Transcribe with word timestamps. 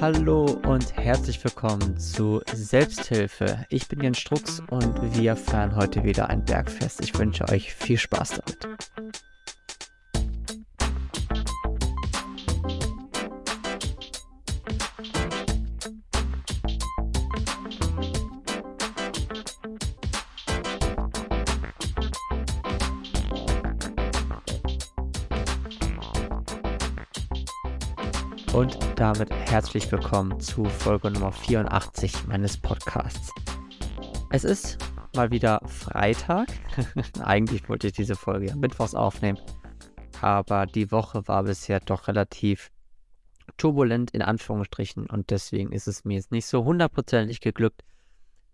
Hallo 0.00 0.60
und 0.66 0.96
herzlich 0.96 1.42
willkommen 1.44 1.98
zu 1.98 2.42
Selbsthilfe. 2.52 3.64
Ich 3.68 3.86
bin 3.88 4.00
Jens 4.02 4.18
Strux 4.18 4.60
und 4.70 5.16
wir 5.16 5.36
feiern 5.36 5.76
heute 5.76 6.02
wieder 6.02 6.28
ein 6.28 6.44
Bergfest. 6.44 7.00
Ich 7.02 7.16
wünsche 7.18 7.48
euch 7.48 7.72
viel 7.72 7.96
Spaß 7.96 8.40
damit. 8.44 9.14
Damit 29.04 29.30
herzlich 29.50 29.92
willkommen 29.92 30.40
zu 30.40 30.64
Folge 30.64 31.10
Nummer 31.10 31.30
84 31.30 32.26
meines 32.26 32.56
Podcasts. 32.56 33.30
Es 34.30 34.44
ist 34.44 34.78
mal 35.14 35.30
wieder 35.30 35.60
Freitag. 35.66 36.48
Eigentlich 37.22 37.68
wollte 37.68 37.88
ich 37.88 37.92
diese 37.92 38.16
Folge 38.16 38.46
ja 38.46 38.56
mittwochs 38.56 38.94
aufnehmen, 38.94 39.38
aber 40.22 40.64
die 40.64 40.90
Woche 40.90 41.28
war 41.28 41.42
bisher 41.42 41.80
doch 41.80 42.08
relativ 42.08 42.70
turbulent 43.58 44.10
in 44.12 44.22
Anführungsstrichen 44.22 45.04
und 45.10 45.28
deswegen 45.28 45.72
ist 45.72 45.86
es 45.86 46.06
mir 46.06 46.14
jetzt 46.14 46.32
nicht 46.32 46.46
so 46.46 46.64
hundertprozentig 46.64 47.42
geglückt, 47.42 47.84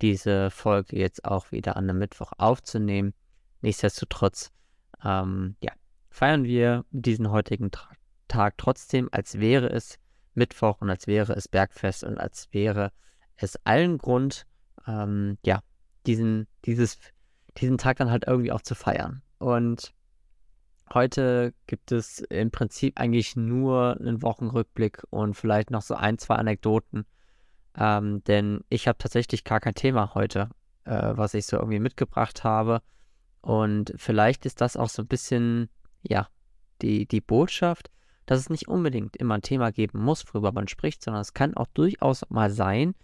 diese 0.02 0.50
Folge 0.50 0.98
jetzt 0.98 1.24
auch 1.24 1.52
wieder 1.52 1.76
an 1.76 1.88
einem 1.88 2.00
Mittwoch 2.00 2.32
aufzunehmen. 2.38 3.14
Nichtsdestotrotz, 3.60 4.50
ähm, 5.04 5.54
ja, 5.62 5.70
feiern 6.08 6.42
wir 6.42 6.84
diesen 6.90 7.30
heutigen 7.30 7.70
Tag 7.70 7.98
Tag 8.26 8.58
trotzdem, 8.58 9.08
als 9.12 9.38
wäre 9.38 9.70
es 9.70 10.00
Mittwoch 10.40 10.80
und 10.80 10.88
als 10.88 11.06
wäre 11.06 11.34
es 11.34 11.48
Bergfest 11.48 12.02
und 12.02 12.18
als 12.18 12.48
wäre 12.50 12.92
es 13.36 13.58
allen 13.64 13.98
Grund, 13.98 14.46
ähm, 14.86 15.36
ja, 15.44 15.60
diesen, 16.06 16.46
dieses, 16.64 16.98
diesen 17.58 17.76
Tag 17.76 17.98
dann 17.98 18.10
halt 18.10 18.26
irgendwie 18.26 18.52
auch 18.52 18.62
zu 18.62 18.74
feiern. 18.74 19.22
Und 19.38 19.92
heute 20.92 21.52
gibt 21.66 21.92
es 21.92 22.20
im 22.20 22.50
Prinzip 22.50 22.98
eigentlich 22.98 23.36
nur 23.36 23.98
einen 24.00 24.22
Wochenrückblick 24.22 25.02
und 25.10 25.34
vielleicht 25.34 25.70
noch 25.70 25.82
so 25.82 25.94
ein, 25.94 26.18
zwei 26.18 26.36
Anekdoten. 26.36 27.04
Ähm, 27.76 28.24
denn 28.24 28.64
ich 28.70 28.88
habe 28.88 28.98
tatsächlich 28.98 29.44
gar 29.44 29.60
kein 29.60 29.74
Thema 29.74 30.14
heute, 30.14 30.48
äh, 30.84 31.12
was 31.14 31.34
ich 31.34 31.46
so 31.46 31.56
irgendwie 31.58 31.78
mitgebracht 31.78 32.44
habe. 32.44 32.80
Und 33.42 33.92
vielleicht 33.96 34.46
ist 34.46 34.60
das 34.60 34.76
auch 34.76 34.88
so 34.88 35.02
ein 35.02 35.08
bisschen, 35.08 35.68
ja, 36.02 36.28
die, 36.82 37.06
die 37.06 37.20
Botschaft, 37.20 37.90
dass 38.30 38.38
es 38.38 38.48
nicht 38.48 38.68
unbedingt 38.68 39.16
immer 39.16 39.34
ein 39.34 39.42
Thema 39.42 39.72
geben 39.72 39.98
muss, 39.98 40.24
worüber 40.32 40.52
man 40.52 40.68
spricht, 40.68 41.02
sondern 41.02 41.20
es 41.20 41.34
kann 41.34 41.56
auch 41.56 41.66
durchaus 41.74 42.22
mal 42.28 42.48
sein, 42.48 42.94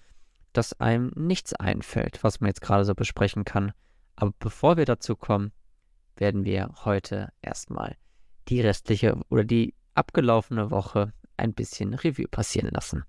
dass 0.52 0.78
einem 0.78 1.10
nichts 1.16 1.52
einfällt, 1.52 2.22
was 2.22 2.40
man 2.40 2.46
jetzt 2.46 2.60
gerade 2.60 2.84
so 2.84 2.94
besprechen 2.94 3.44
kann. 3.44 3.72
Aber 4.14 4.32
bevor 4.38 4.76
wir 4.76 4.84
dazu 4.84 5.16
kommen, 5.16 5.50
werden 6.14 6.44
wir 6.44 6.70
heute 6.84 7.32
erstmal 7.42 7.96
die 8.46 8.60
restliche 8.60 9.18
oder 9.28 9.42
die 9.42 9.74
abgelaufene 9.94 10.70
Woche 10.70 11.12
ein 11.36 11.54
bisschen 11.54 11.94
Revue 11.94 12.28
passieren 12.28 12.70
lassen. 12.70 13.02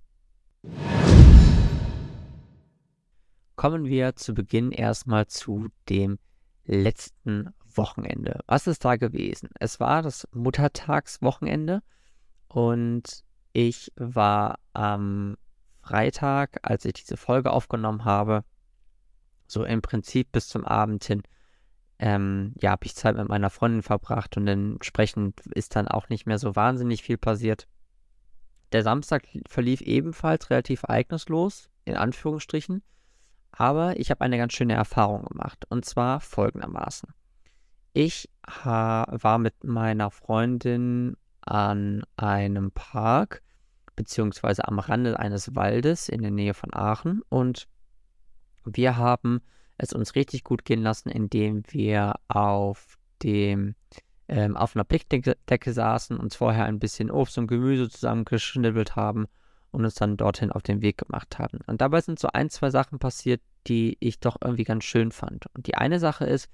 Kommen 3.56 3.86
wir 3.86 4.16
zu 4.16 4.34
Beginn 4.34 4.72
erstmal 4.72 5.28
zu 5.28 5.68
dem 5.88 6.18
letzten 6.66 7.54
Wochenende. 7.76 8.40
Was 8.48 8.66
ist 8.66 8.86
da 8.86 8.96
gewesen? 8.96 9.50
Es 9.60 9.80
war 9.80 10.02
das 10.02 10.28
Muttertagswochenende 10.32 11.84
und 12.48 13.24
ich 13.54 13.92
war 13.96 14.60
am 14.74 15.38
Freitag, 15.82 16.60
als 16.64 16.86
ich 16.86 16.94
diese 16.94 17.18
Folge 17.18 17.52
aufgenommen 17.52 18.06
habe, 18.06 18.44
so 19.48 19.64
im 19.64 19.82
Prinzip 19.82 20.32
bis 20.32 20.48
zum 20.50 20.66
Abend 20.66 21.04
hin, 21.04 21.24
ähm, 22.00 22.54
ja, 22.60 22.72
habe 22.72 22.86
ich 22.86 22.96
Zeit 22.96 23.16
mit 23.16 23.28
meiner 23.28 23.50
Freundin 23.50 23.82
verbracht 23.82 24.38
und 24.38 24.48
entsprechend 24.48 25.40
ist 25.48 25.76
dann 25.76 25.88
auch 25.88 26.10
nicht 26.10 26.26
mehr 26.28 26.38
so 26.38 26.56
wahnsinnig 26.56 27.02
viel 27.02 27.18
passiert. 27.18 27.68
Der 28.74 28.84
Samstag 28.84 29.24
verlief 29.48 29.82
ebenfalls 29.82 30.50
relativ 30.50 30.84
ereignislos, 30.84 31.70
in 31.86 31.96
Anführungsstrichen, 31.96 32.84
aber 33.52 33.98
ich 33.98 34.12
habe 34.12 34.22
eine 34.22 34.38
ganz 34.38 34.54
schöne 34.54 34.74
Erfahrung 34.74 35.24
gemacht 35.26 35.66
und 35.70 35.86
zwar 35.86 36.20
folgendermaßen. 36.20 37.10
Ich 37.94 38.30
war 38.64 39.40
mit 39.40 39.64
meiner 39.64 40.12
Freundin 40.12 41.16
an 41.52 42.04
einem 42.16 42.72
Park 42.72 43.42
beziehungsweise 43.96 44.68
am 44.68 44.80
Rande 44.80 45.20
eines 45.20 45.56
Waldes 45.56 46.10
in 46.10 46.22
der 46.22 46.32
Nähe 46.32 46.54
von 46.54 46.74
Aachen 46.74 47.22
und 47.30 47.68
wir 48.64 48.98
haben 48.98 49.42
es 49.78 49.94
uns 49.94 50.16
richtig 50.16 50.44
gut 50.44 50.66
gehen 50.66 50.82
lassen, 50.82 51.10
indem 51.10 51.64
wir 51.70 52.16
auf 52.28 52.98
dem 53.24 53.76
ähm, 54.28 54.58
auf 54.58 54.76
einer 54.76 54.84
Picknickdecke 54.84 55.72
saßen, 55.72 56.18
uns 56.18 56.36
vorher 56.36 56.66
ein 56.66 56.80
bisschen 56.80 57.10
Obst 57.10 57.38
und 57.38 57.48
Gemüse 57.48 57.90
zusammengeschnibbelt 57.90 58.96
haben 58.96 59.28
und 59.72 59.86
uns 59.86 59.96
dann 59.96 60.18
dorthin 60.18 60.52
auf 60.52 60.64
den 60.64 60.82
Weg 60.82 60.98
gemacht 60.98 61.40
haben. 61.40 61.60
Und 61.66 61.82
dabei 61.82 62.02
sind 62.02 62.20
so 62.20 62.30
ein, 62.34 62.50
zwei 62.50 62.70
Sachen 62.70 63.00
passiert, 63.00 63.42
die 63.68 63.98
ich 64.00 64.20
doch 64.20 64.38
irgendwie 64.42 64.64
ganz 64.64 64.84
schön 64.84 65.12
fand. 65.12 65.46
Und 65.56 65.68
die 65.68 65.76
eine 65.76 66.00
Sache 66.00 66.26
ist, 66.26 66.50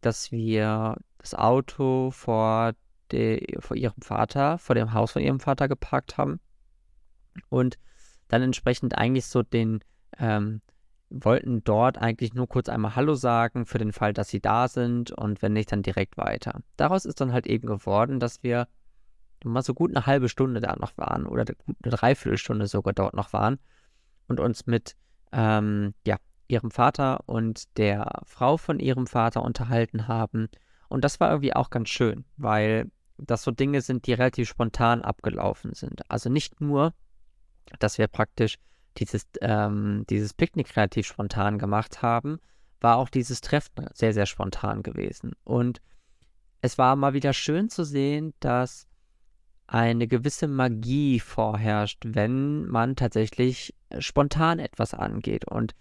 dass 0.00 0.32
wir 0.32 0.96
das 1.18 1.34
Auto 1.34 2.10
vor 2.10 2.72
de, 3.12 3.60
vor 3.60 3.76
ihrem 3.76 4.00
Vater, 4.00 4.58
vor 4.58 4.74
dem 4.74 4.92
Haus 4.92 5.12
von 5.12 5.22
ihrem 5.22 5.40
Vater 5.40 5.68
geparkt 5.68 6.16
haben. 6.18 6.40
Und 7.48 7.78
dann 8.28 8.42
entsprechend 8.42 8.96
eigentlich 8.96 9.26
so 9.26 9.42
den, 9.42 9.80
ähm, 10.18 10.60
wollten 11.10 11.62
dort 11.64 11.98
eigentlich 11.98 12.34
nur 12.34 12.48
kurz 12.48 12.68
einmal 12.68 12.96
Hallo 12.96 13.14
sagen, 13.14 13.66
für 13.66 13.78
den 13.78 13.92
Fall, 13.92 14.12
dass 14.12 14.28
sie 14.28 14.40
da 14.40 14.68
sind 14.68 15.12
und 15.12 15.42
wenn 15.42 15.52
nicht, 15.52 15.70
dann 15.70 15.82
direkt 15.82 16.16
weiter. 16.16 16.60
Daraus 16.76 17.04
ist 17.04 17.20
dann 17.20 17.32
halt 17.32 17.46
eben 17.46 17.66
geworden, 17.66 18.20
dass 18.20 18.42
wir 18.42 18.66
mal 19.44 19.62
so 19.62 19.74
gut 19.74 19.94
eine 19.94 20.06
halbe 20.06 20.28
Stunde 20.28 20.60
da 20.60 20.74
noch 20.76 20.96
waren 20.96 21.26
oder 21.26 21.44
eine 21.44 21.96
Dreiviertelstunde 21.96 22.66
sogar 22.66 22.94
dort 22.94 23.14
noch 23.14 23.32
waren 23.32 23.58
und 24.26 24.40
uns 24.40 24.66
mit 24.66 24.96
ähm, 25.32 25.94
ja, 26.06 26.16
ihrem 26.48 26.70
Vater 26.70 27.20
und 27.26 27.76
der 27.76 28.22
Frau 28.24 28.56
von 28.56 28.80
ihrem 28.80 29.06
Vater 29.06 29.42
unterhalten 29.42 30.08
haben. 30.08 30.48
Und 30.88 31.04
das 31.04 31.20
war 31.20 31.30
irgendwie 31.30 31.54
auch 31.54 31.70
ganz 31.70 31.88
schön, 31.90 32.24
weil 32.36 32.90
das 33.18 33.42
so 33.42 33.50
Dinge 33.50 33.80
sind, 33.80 34.06
die 34.06 34.12
relativ 34.12 34.48
spontan 34.48 35.02
abgelaufen 35.02 35.74
sind. 35.74 36.08
Also 36.10 36.30
nicht 36.30 36.60
nur, 36.60 36.94
dass 37.78 37.98
wir 37.98 38.08
praktisch 38.08 38.58
dieses, 38.98 39.26
ähm, 39.40 40.04
dieses 40.08 40.34
Picknick 40.34 40.76
relativ 40.76 41.06
spontan 41.06 41.58
gemacht 41.58 42.02
haben, 42.02 42.38
war 42.80 42.96
auch 42.96 43.08
dieses 43.08 43.40
Treffen 43.40 43.86
sehr, 43.94 44.12
sehr 44.12 44.26
spontan 44.26 44.82
gewesen. 44.82 45.32
Und 45.44 45.80
es 46.60 46.78
war 46.78 46.96
mal 46.96 47.14
wieder 47.14 47.32
schön 47.32 47.68
zu 47.68 47.84
sehen, 47.84 48.34
dass 48.40 48.86
eine 49.66 50.06
gewisse 50.06 50.46
Magie 50.46 51.20
vorherrscht, 51.20 52.02
wenn 52.06 52.66
man 52.66 52.96
tatsächlich 52.96 53.74
spontan 53.98 54.58
etwas 54.58 54.92
angeht. 54.94 55.46
Und 55.46 55.74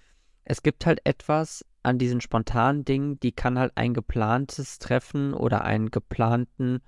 es 0.45 0.63
gibt 0.63 0.85
halt 0.85 1.01
etwas 1.03 1.65
an 1.83 1.97
diesen 1.97 2.21
spontanen 2.21 2.85
Dingen, 2.85 3.19
die 3.19 3.33
kann 3.33 3.59
halt 3.59 3.73
ein 3.75 3.93
geplantes 3.93 4.79
Treffen 4.79 5.33
oder 5.33 5.65
einen 5.65 5.91
geplanten 5.91 6.81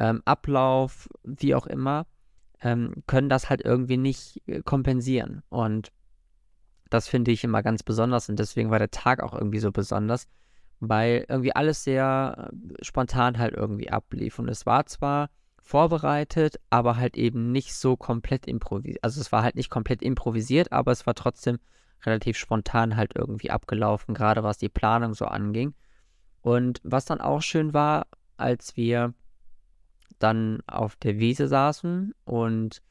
ähm, 0.00 0.22
Ablauf, 0.24 1.08
wie 1.22 1.54
auch 1.54 1.66
immer, 1.66 2.06
ähm, 2.62 3.04
können 3.06 3.28
das 3.28 3.50
halt 3.50 3.60
irgendwie 3.62 3.98
nicht 3.98 4.42
äh, 4.46 4.62
kompensieren. 4.62 5.42
Und 5.50 5.92
das 6.88 7.06
finde 7.06 7.30
ich 7.30 7.44
immer 7.44 7.62
ganz 7.62 7.82
besonders 7.82 8.28
und 8.28 8.38
deswegen 8.38 8.70
war 8.70 8.78
der 8.78 8.90
Tag 8.90 9.22
auch 9.22 9.34
irgendwie 9.34 9.60
so 9.60 9.70
besonders, 9.70 10.26
weil 10.80 11.26
irgendwie 11.28 11.54
alles 11.54 11.84
sehr 11.84 12.50
äh, 12.50 12.84
spontan 12.84 13.38
halt 13.38 13.54
irgendwie 13.54 13.90
ablief. 13.90 14.38
Und 14.38 14.48
es 14.48 14.66
war 14.66 14.86
zwar 14.86 15.28
vorbereitet, 15.62 16.58
aber 16.70 16.96
halt 16.96 17.16
eben 17.16 17.52
nicht 17.52 17.74
so 17.74 17.96
komplett 17.96 18.46
improvisiert. 18.46 19.04
Also 19.04 19.20
es 19.20 19.30
war 19.30 19.42
halt 19.42 19.54
nicht 19.54 19.70
komplett 19.70 20.02
improvisiert, 20.02 20.72
aber 20.72 20.92
es 20.92 21.06
war 21.06 21.14
trotzdem 21.14 21.58
relativ 22.06 22.38
spontan 22.38 22.96
halt 22.96 23.12
irgendwie 23.14 23.50
abgelaufen, 23.50 24.14
gerade 24.14 24.42
was 24.42 24.56
die 24.56 24.70
Planung 24.70 25.12
so 25.12 25.26
anging. 25.26 25.74
Und 26.40 26.80
was 26.82 27.04
dann 27.04 27.20
auch 27.20 27.42
schön 27.42 27.74
war, 27.74 28.06
als 28.38 28.74
wir 28.78 29.12
dann 30.18 30.60
auf 30.66 30.96
der 30.96 31.18
Wiese 31.18 31.48
saßen 31.48 32.12
und 32.24 32.82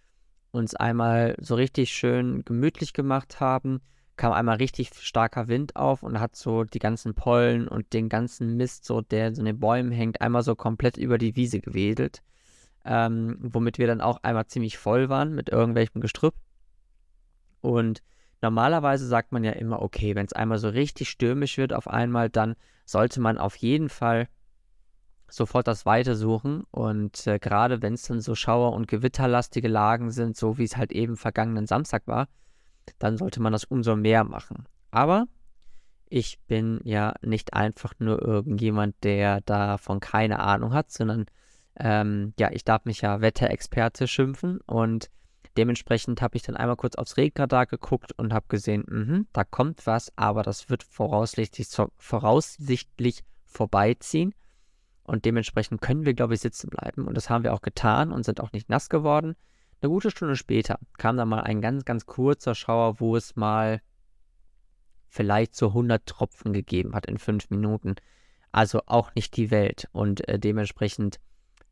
uns 0.51 0.75
einmal 0.75 1.35
so 1.39 1.55
richtig 1.55 1.91
schön 1.91 2.43
gemütlich 2.45 2.93
gemacht 2.93 3.39
haben, 3.39 3.81
kam 4.17 4.33
einmal 4.33 4.57
richtig 4.57 4.89
starker 4.93 5.47
Wind 5.47 5.75
auf 5.75 6.03
und 6.03 6.19
hat 6.19 6.35
so 6.35 6.65
die 6.65 6.79
ganzen 6.79 7.13
Pollen 7.13 7.67
und 7.67 7.93
den 7.93 8.09
ganzen 8.09 8.57
Mist, 8.57 8.83
so 8.83 9.01
der 9.01 9.33
so 9.33 9.41
in 9.41 9.45
den 9.45 9.59
Bäumen 9.59 9.91
hängt, 9.91 10.21
einmal 10.21 10.43
so 10.43 10.55
komplett 10.55 10.97
über 10.97 11.17
die 11.17 11.35
Wiese 11.35 11.61
gewedelt. 11.61 12.21
Ähm, 12.83 13.37
womit 13.39 13.77
wir 13.77 13.87
dann 13.87 14.01
auch 14.01 14.19
einmal 14.23 14.47
ziemlich 14.47 14.77
voll 14.77 15.09
waren 15.09 15.35
mit 15.35 15.49
irgendwelchem 15.49 16.01
Gestrüpp. 16.01 16.33
Und 17.61 18.01
normalerweise 18.41 19.07
sagt 19.07 19.31
man 19.31 19.43
ja 19.43 19.51
immer, 19.51 19.81
okay, 19.81 20.15
wenn 20.15 20.25
es 20.25 20.33
einmal 20.33 20.57
so 20.57 20.69
richtig 20.69 21.09
stürmisch 21.09 21.57
wird 21.57 21.73
auf 21.73 21.87
einmal, 21.87 22.29
dann 22.29 22.55
sollte 22.85 23.21
man 23.21 23.37
auf 23.37 23.55
jeden 23.57 23.89
Fall 23.89 24.27
sofort 25.29 25.67
das 25.67 25.85
Weite 25.85 26.15
suchen. 26.15 26.63
Und 26.71 27.27
äh, 27.27 27.39
gerade 27.39 27.81
wenn 27.81 27.93
es 27.93 28.03
dann 28.03 28.21
so 28.21 28.35
Schauer- 28.35 28.73
und 28.73 28.87
Gewitterlastige 28.87 29.67
Lagen 29.67 30.11
sind, 30.11 30.37
so 30.37 30.57
wie 30.57 30.63
es 30.63 30.77
halt 30.77 30.91
eben 30.91 31.17
vergangenen 31.17 31.67
Samstag 31.67 32.07
war, 32.07 32.27
dann 32.97 33.17
sollte 33.17 33.41
man 33.41 33.53
das 33.53 33.65
umso 33.65 33.95
mehr 33.95 34.23
machen. 34.23 34.65
Aber 34.91 35.27
ich 36.09 36.39
bin 36.47 36.81
ja 36.83 37.13
nicht 37.21 37.53
einfach 37.53 37.93
nur 37.99 38.21
irgendjemand, 38.21 38.95
der 39.03 39.41
davon 39.41 39.99
keine 39.99 40.39
Ahnung 40.39 40.73
hat, 40.73 40.91
sondern 40.91 41.25
ähm, 41.79 42.33
ja, 42.39 42.51
ich 42.51 42.65
darf 42.65 42.85
mich 42.85 43.01
ja 43.01 43.21
Wetterexperte 43.21 44.07
schimpfen 44.07 44.59
und 44.65 45.09
dementsprechend 45.55 46.21
habe 46.21 46.35
ich 46.35 46.43
dann 46.43 46.57
einmal 46.57 46.75
kurz 46.75 46.95
aufs 46.95 47.17
Regenradar 47.17 47.65
geguckt 47.67 48.11
und 48.17 48.33
habe 48.33 48.45
gesehen, 48.49 48.85
mh, 48.87 49.25
da 49.33 49.43
kommt 49.43 49.85
was, 49.85 50.11
aber 50.15 50.43
das 50.43 50.69
wird 50.69 50.83
voraussichtlich, 50.83 51.67
voraussichtlich 51.97 53.23
vorbeiziehen. 53.45 54.33
Und 55.03 55.25
dementsprechend 55.25 55.81
können 55.81 56.05
wir, 56.05 56.13
glaube 56.13 56.35
ich, 56.35 56.41
sitzen 56.41 56.69
bleiben. 56.69 57.07
Und 57.07 57.15
das 57.15 57.29
haben 57.29 57.43
wir 57.43 57.53
auch 57.53 57.61
getan 57.61 58.11
und 58.11 58.23
sind 58.23 58.41
auch 58.41 58.51
nicht 58.51 58.69
nass 58.69 58.89
geworden. 58.89 59.35
Eine 59.81 59.89
gute 59.89 60.11
Stunde 60.11 60.35
später 60.35 60.77
kam 60.97 61.17
dann 61.17 61.29
mal 61.29 61.41
ein 61.41 61.61
ganz, 61.61 61.85
ganz 61.85 62.05
kurzer 62.05 62.53
Schauer, 62.53 62.99
wo 62.99 63.15
es 63.15 63.35
mal 63.35 63.81
vielleicht 65.07 65.55
so 65.55 65.67
100 65.67 66.05
Tropfen 66.05 66.53
gegeben 66.53 66.93
hat 66.93 67.05
in 67.05 67.17
fünf 67.17 67.49
Minuten. 67.49 67.95
Also 68.51 68.81
auch 68.85 69.15
nicht 69.15 69.35
die 69.37 69.51
Welt. 69.51 69.87
Und 69.91 70.27
äh, 70.27 70.37
dementsprechend 70.37 71.19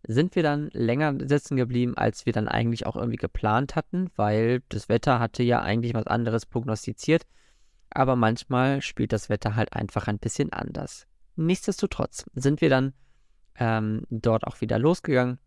sind 0.04 0.36
wir 0.36 0.44
dann 0.44 0.70
länger 0.74 1.16
sitzen 1.28 1.58
geblieben, 1.58 1.98
als 1.98 2.26
wir 2.26 2.34
dann 2.34 2.48
eigentlich 2.48 2.86
auch 2.86 2.96
irgendwie 2.96 3.18
geplant 3.18 3.76
hatten, 3.76 4.10
weil 4.16 4.62
das 4.70 4.90
Wetter 4.90 5.20
hatte 5.20 5.44
ja 5.44 5.62
eigentlich 5.62 5.94
was 5.94 6.08
anderes 6.08 6.46
prognostiziert. 6.46 7.26
Aber 7.90 8.16
manchmal 8.16 8.82
spielt 8.82 9.12
das 9.14 9.30
Wetter 9.30 9.56
halt 9.56 9.74
einfach 9.74 10.08
ein 10.08 10.20
bisschen 10.20 10.54
anders. 10.54 11.08
Nichtsdestotrotz 11.36 12.26
sind 12.36 12.62
wir 12.62 12.70
dann 12.70 12.94
ähm, 13.60 14.04
dort 14.10 14.46
auch 14.46 14.62
wieder 14.62 14.80
losgegangen 14.80 15.40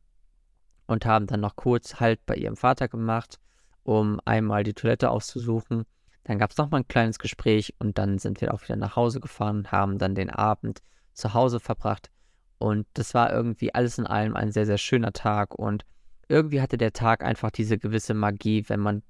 und 0.86 1.06
haben 1.06 1.26
dann 1.26 1.40
noch 1.40 1.56
kurz 1.56 2.00
Halt 2.00 2.24
bei 2.26 2.34
ihrem 2.34 2.56
Vater 2.56 2.88
gemacht, 2.88 3.38
um 3.82 4.20
einmal 4.24 4.64
die 4.64 4.74
Toilette 4.74 5.10
auszusuchen. 5.10 5.84
Dann 6.24 6.38
gab 6.38 6.50
es 6.50 6.56
nochmal 6.56 6.80
ein 6.80 6.88
kleines 6.88 7.18
Gespräch 7.18 7.74
und 7.78 7.98
dann 7.98 8.18
sind 8.18 8.40
wir 8.40 8.52
auch 8.52 8.62
wieder 8.62 8.76
nach 8.76 8.96
Hause 8.96 9.20
gefahren, 9.20 9.70
haben 9.70 9.98
dann 9.98 10.14
den 10.14 10.30
Abend 10.30 10.80
zu 11.14 11.34
Hause 11.34 11.60
verbracht. 11.60 12.10
Und 12.58 12.86
das 12.94 13.14
war 13.14 13.32
irgendwie 13.32 13.74
alles 13.74 13.98
in 13.98 14.06
allem 14.06 14.36
ein 14.36 14.52
sehr, 14.52 14.66
sehr 14.66 14.78
schöner 14.78 15.12
Tag. 15.12 15.54
Und 15.54 15.86
irgendwie 16.28 16.60
hatte 16.60 16.76
der 16.76 16.92
Tag 16.92 17.24
einfach 17.24 17.50
diese 17.50 17.78
gewisse 17.78 18.12
Magie, 18.12 18.68
wenn 18.68 18.80
man 18.80 19.02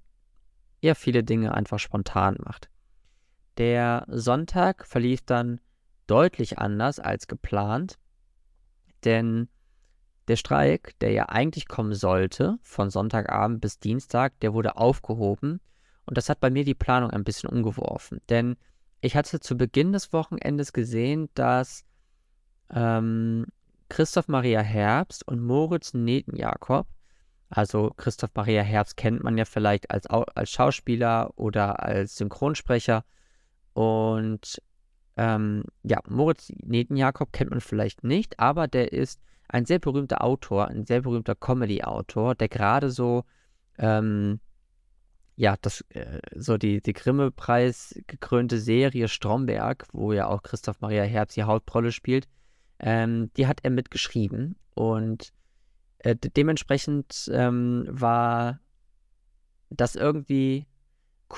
ja 0.81 0.94
viele 0.94 1.25
Dinge 1.25 1.52
einfach 1.52 1.79
spontan 1.79 2.37
macht. 2.44 2.70
Der 3.58 4.06
Sonntag 4.08 4.87
verlief 4.87 5.20
dann 5.23 5.61
deutlich 6.06 6.58
anders 6.58 6.99
als 7.00 7.26
geplant, 7.26 7.99
denn 9.05 9.49
der 10.29 10.37
Streik, 10.37 10.99
der 11.00 11.11
ja 11.12 11.29
eigentlich 11.29 11.67
kommen 11.67 11.94
sollte, 11.94 12.58
von 12.62 12.91
Sonntagabend 12.91 13.61
bis 13.61 13.79
Dienstag, 13.81 14.38
der 14.41 14.55
wurde 14.55 14.76
aufgehoben. 14.76 15.61
Und 16.06 16.17
das 16.17 16.29
hat 16.29 16.41
bei 16.41 16.50
mir 16.50 16.64
die 16.64 16.75
Planung 16.75 17.11
ein 17.11 17.25
bisschen 17.25 17.50
umgeworfen. 17.50 18.20
Denn 18.29 18.56
ich 19.00 19.17
hatte 19.17 19.41
zu 19.41 19.56
Beginn 19.56 19.93
des 19.93 20.12
Wochenendes 20.12 20.73
gesehen, 20.73 21.29
dass 21.35 21.85
ähm, 22.70 23.47
Christoph 23.88 24.29
Maria 24.29 24.61
Herbst 24.61 25.26
und 25.26 25.41
Moritz 25.44 25.94
Netenjakob, 25.94 26.87
also 27.49 27.93
Christoph 27.97 28.31
Maria 28.35 28.62
Herbst 28.62 28.97
kennt 28.97 29.25
man 29.25 29.37
ja 29.37 29.44
vielleicht 29.44 29.91
als, 29.91 30.06
als 30.06 30.50
Schauspieler 30.50 31.32
oder 31.37 31.82
als 31.82 32.17
Synchronsprecher. 32.17 33.05
Und 33.73 34.62
ähm, 35.21 35.65
ja, 35.83 36.01
Moritz 36.09 36.51
Netenjakob 36.65 37.31
kennt 37.31 37.51
man 37.51 37.61
vielleicht 37.61 38.05
nicht, 38.05 38.41
aber 38.41 38.69
der 38.69 38.95
ist 38.95 39.21
ein 39.49 39.67
sehr 39.67 39.79
berühmter 39.79 40.25
Autor, 40.25 40.69
ein 40.69 40.87
sehr 40.87 41.03
berühmter 41.03 41.35
Comedy-Autor, 41.35 42.35
der 42.35 42.49
gerade 42.49 42.91
so, 42.91 43.25
ähm, 43.77 44.41
ja, 45.37 45.57
das, 45.61 45.83
äh, 45.91 46.21
so 46.35 46.57
die, 46.57 46.81
die 46.81 46.95
Grimme-Preis 46.95 48.01
gekrönte 48.07 48.59
Serie 48.59 49.09
Stromberg, 49.09 49.89
wo 49.93 50.15
ja 50.15 50.27
auch 50.27 50.43
Christoph 50.43 50.81
Maria 50.81 51.03
Herbst 51.03 51.37
die 51.37 51.45
Hauptrolle 51.45 51.93
spielt, 51.93 52.27
ähm, 52.79 53.31
die 53.37 53.47
hat 53.47 53.61
er 53.63 53.71
mitgeschrieben 53.71 54.57
und 54.75 55.35
äh, 55.99 56.17
dementsprechend 56.17 57.31
ähm, 57.31 57.85
war 57.91 58.59
das 59.69 59.97
irgendwie 59.97 60.67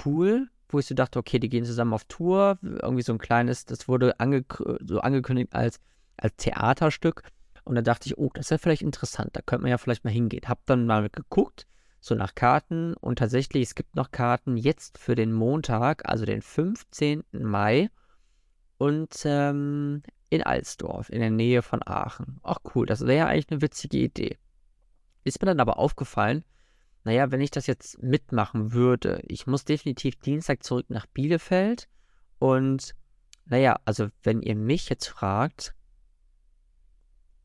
cool, 0.04 0.46
wo 0.72 0.78
ich 0.78 0.86
so 0.86 0.94
dachte, 0.94 1.18
okay, 1.18 1.38
die 1.38 1.48
gehen 1.48 1.64
zusammen 1.64 1.92
auf 1.92 2.04
Tour, 2.04 2.58
irgendwie 2.62 3.02
so 3.02 3.12
ein 3.12 3.18
kleines, 3.18 3.64
das 3.64 3.88
wurde 3.88 4.18
ange 4.20 4.44
so 4.84 5.00
angekündigt 5.00 5.52
als, 5.52 5.80
als 6.16 6.34
Theaterstück 6.36 7.22
und 7.64 7.74
da 7.74 7.82
dachte 7.82 8.08
ich, 8.08 8.18
oh, 8.18 8.30
das 8.34 8.46
ist 8.46 8.50
ja 8.50 8.58
vielleicht 8.58 8.82
interessant, 8.82 9.30
da 9.32 9.40
könnte 9.40 9.62
man 9.62 9.70
ja 9.70 9.78
vielleicht 9.78 10.04
mal 10.04 10.10
hingehen. 10.10 10.48
Hab 10.48 10.64
dann 10.66 10.86
mal 10.86 11.08
geguckt, 11.08 11.66
so 12.00 12.14
nach 12.14 12.34
Karten 12.34 12.94
und 12.94 13.18
tatsächlich, 13.18 13.62
es 13.62 13.74
gibt 13.74 13.94
noch 13.94 14.10
Karten 14.10 14.56
jetzt 14.56 14.98
für 14.98 15.14
den 15.14 15.32
Montag, 15.32 16.08
also 16.08 16.24
den 16.24 16.42
15. 16.42 17.22
Mai 17.32 17.90
und 18.78 19.14
ähm, 19.24 20.02
in 20.28 20.42
Alsdorf, 20.42 21.10
in 21.10 21.20
der 21.20 21.30
Nähe 21.30 21.62
von 21.62 21.80
Aachen. 21.86 22.40
Ach 22.42 22.58
cool, 22.74 22.86
das 22.86 23.02
wäre 23.02 23.18
ja 23.18 23.26
eigentlich 23.26 23.50
eine 23.50 23.62
witzige 23.62 23.98
Idee. 23.98 24.38
Ist 25.24 25.40
mir 25.40 25.46
dann 25.46 25.60
aber 25.60 25.78
aufgefallen, 25.78 26.44
naja, 27.04 27.30
wenn 27.30 27.40
ich 27.40 27.50
das 27.50 27.66
jetzt 27.66 28.02
mitmachen 28.02 28.72
würde, 28.72 29.22
ich 29.26 29.46
muss 29.46 29.64
definitiv 29.64 30.16
Dienstag 30.16 30.62
zurück 30.62 30.86
nach 30.88 31.06
Bielefeld 31.06 31.88
und 32.38 32.94
naja, 33.44 33.80
also 33.84 34.08
wenn 34.22 34.40
ihr 34.40 34.54
mich 34.54 34.88
jetzt 34.88 35.08
fragt, 35.08 35.74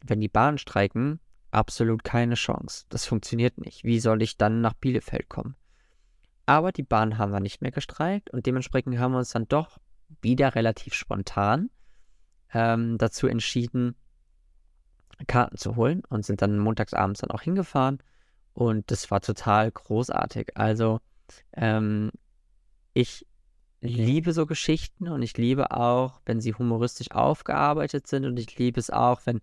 wenn 0.01 0.21
die 0.21 0.27
Bahnen 0.27 0.59
streiken, 0.59 1.19
absolut 1.51 2.03
keine 2.03 2.35
Chance. 2.35 2.85
Das 2.89 3.05
funktioniert 3.05 3.57
nicht. 3.57 3.83
Wie 3.83 3.99
soll 3.99 4.21
ich 4.21 4.37
dann 4.37 4.61
nach 4.61 4.73
Bielefeld 4.73 5.27
kommen? 5.27 5.55
Aber 6.45 6.71
die 6.71 6.83
Bahnen 6.83 7.17
haben 7.17 7.31
wir 7.31 7.39
nicht 7.39 7.61
mehr 7.61 7.71
gestreikt 7.71 8.29
und 8.29 8.45
dementsprechend 8.45 8.99
haben 8.99 9.11
wir 9.13 9.17
uns 9.17 9.31
dann 9.31 9.47
doch 9.47 9.79
wieder 10.21 10.55
relativ 10.55 10.93
spontan 10.93 11.69
ähm, 12.53 12.97
dazu 12.97 13.27
entschieden, 13.27 13.95
Karten 15.25 15.57
zu 15.57 15.75
holen 15.75 16.03
und 16.09 16.25
sind 16.25 16.41
dann 16.41 16.59
montagsabends 16.59 17.21
dann 17.21 17.31
auch 17.31 17.41
hingefahren 17.41 17.99
und 18.57 18.89
das 18.89 19.11
war 19.11 19.21
total 19.21 19.69
großartig. 19.69 20.57
Also 20.57 20.99
ähm, 21.53 22.09
ich 22.95 23.23
liebe 23.81 24.33
so 24.33 24.47
Geschichten 24.47 25.09
und 25.09 25.21
ich 25.21 25.37
liebe 25.37 25.69
auch, 25.69 26.21
wenn 26.25 26.41
sie 26.41 26.55
humoristisch 26.55 27.11
aufgearbeitet 27.11 28.07
sind 28.07 28.25
und 28.25 28.39
ich 28.39 28.57
liebe 28.57 28.79
es 28.79 28.89
auch, 28.89 29.21
wenn 29.25 29.41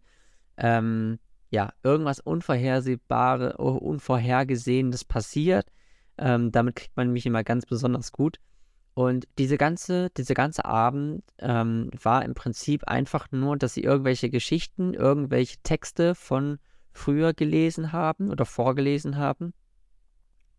ähm, 0.57 1.21
ja 1.51 1.73
irgendwas 1.85 2.19
Unvorhersehbares, 2.19 3.55
Unvorhergesehenes 3.55 5.05
passiert. 5.05 5.69
Ähm, 6.19 6.51
damit 6.51 6.75
kriegt 6.75 6.97
man 6.97 7.13
mich 7.13 7.25
immer 7.25 7.45
ganz 7.45 7.67
besonders 7.67 8.11
gut. 8.11 8.41
Und 8.95 9.29
diese 9.39 9.59
ganze, 9.59 10.11
diese 10.17 10.35
ganze 10.35 10.65
Abend 10.65 11.23
ähm, 11.39 11.89
war 12.03 12.25
im 12.25 12.35
Prinzip 12.35 12.89
einfach 12.89 13.31
nur, 13.31 13.57
dass 13.59 13.75
sie 13.75 13.85
irgendwelche 13.85 14.29
Geschichten, 14.29 14.93
irgendwelche 14.93 15.59
Texte 15.63 16.17
von 16.17 16.59
früher 16.95 17.35
gelesen 17.35 17.93
haben 17.93 18.31
oder 18.31 18.47
vorgelesen 18.47 19.19
haben 19.19 19.53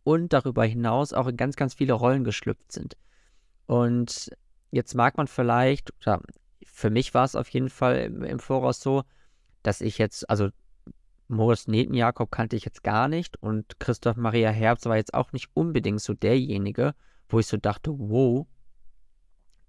und 0.04 0.34
darüber 0.34 0.66
hinaus 0.66 1.14
auch 1.14 1.28
in 1.28 1.38
ganz, 1.38 1.56
ganz 1.56 1.74
viele 1.74 1.94
Rollen 1.94 2.24
geschlüpft 2.24 2.72
sind. 2.72 2.96
Und 3.66 4.30
jetzt 4.70 4.94
mag 4.94 5.18
man 5.18 5.28
vielleicht, 5.28 5.92
oder 6.02 6.22
für 6.64 6.90
mich 6.90 7.14
war 7.14 7.24
es 7.24 7.36
auf 7.36 7.50
jeden 7.50 7.70
Fall 7.70 7.98
im, 7.98 8.24
im 8.24 8.40
Voraus 8.40 8.80
so, 8.82 9.04
dass 9.64 9.82
ich 9.82 9.98
jetzt, 9.98 10.30
also 10.30 10.50
Moritz 11.28 11.68
Netenjakob 11.68 12.30
kannte 12.30 12.56
ich 12.56 12.66
jetzt 12.66 12.84
gar 12.84 13.08
nicht 13.08 13.42
und 13.42 13.80
Christoph 13.80 14.18
Maria 14.18 14.52
Herbst 14.52 14.86
war 14.86 14.98
jetzt 14.98 15.16
auch 15.16 15.32
nicht 15.32 15.50
unbedingt 15.56 16.02
so 16.02 16.14
derjenige, 16.14 16.94
wo 17.30 17.40
ich 17.40 17.48
so 17.48 17.58
dachte, 17.58 17.92
wow, 17.98 18.46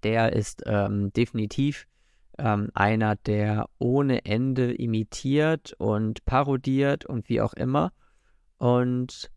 der 0.03 0.33
ist 0.33 0.61
ähm, 0.67 1.11
definitiv 1.13 1.87
ähm, 2.37 2.69
einer, 2.73 3.15
der 3.15 3.69
ohne 3.79 4.25
Ende 4.25 4.73
imitiert 4.73 5.73
und 5.77 6.25
parodiert 6.25 7.05
und 7.05 7.29
wie 7.29 7.41
auch 7.41 7.53
immer. 7.53 7.91
Und 8.57 9.31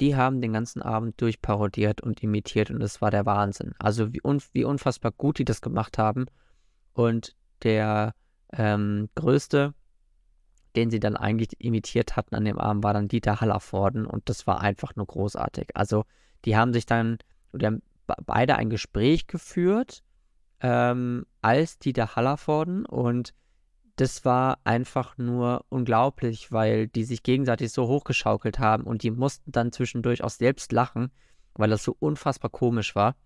die 0.00 0.14
haben 0.14 0.40
den 0.40 0.52
ganzen 0.52 0.82
Abend 0.82 1.20
durchparodiert 1.20 2.00
und 2.02 2.22
imitiert 2.22 2.70
und 2.70 2.82
es 2.82 3.00
war 3.00 3.10
der 3.10 3.26
Wahnsinn. 3.26 3.72
Also 3.78 4.12
wie, 4.12 4.20
un 4.22 4.42
wie 4.52 4.64
unfassbar 4.64 5.12
gut 5.12 5.38
die 5.38 5.44
das 5.44 5.60
gemacht 5.60 5.98
haben. 5.98 6.26
Und 6.92 7.34
der 7.62 8.14
ähm, 8.52 9.08
größte, 9.14 9.74
den 10.76 10.90
sie 10.90 11.00
dann 11.00 11.16
eigentlich 11.16 11.48
imitiert 11.58 12.16
hatten 12.16 12.34
an 12.34 12.44
dem 12.44 12.58
Abend, 12.58 12.84
war 12.84 12.92
dann 12.92 13.08
Dieter 13.08 13.40
Hallervorden 13.40 14.06
und 14.06 14.28
das 14.28 14.46
war 14.46 14.60
einfach 14.60 14.94
nur 14.96 15.06
großartig. 15.06 15.68
Also 15.74 16.04
die 16.44 16.56
haben 16.56 16.74
sich 16.74 16.84
dann 16.86 17.18
haben 17.54 17.82
beide 18.26 18.56
ein 18.56 18.70
Gespräch 18.70 19.26
geführt 19.26 20.02
ähm, 20.60 21.26
als 21.42 21.78
Dieter 21.78 22.16
Hallervorden 22.16 22.86
und 22.86 23.34
das 23.96 24.24
war 24.26 24.58
einfach 24.64 25.16
nur 25.16 25.64
unglaublich, 25.70 26.52
weil 26.52 26.86
die 26.86 27.04
sich 27.04 27.22
gegenseitig 27.22 27.72
so 27.72 27.88
hochgeschaukelt 27.88 28.58
haben 28.58 28.84
und 28.84 29.02
die 29.02 29.10
mussten 29.10 29.52
dann 29.52 29.72
zwischendurch 29.72 30.22
auch 30.22 30.30
selbst 30.30 30.70
lachen, 30.72 31.10
weil 31.54 31.70
das 31.70 31.82
so 31.82 31.96
unfassbar 31.98 32.50
komisch 32.50 32.94
war. 32.94 33.16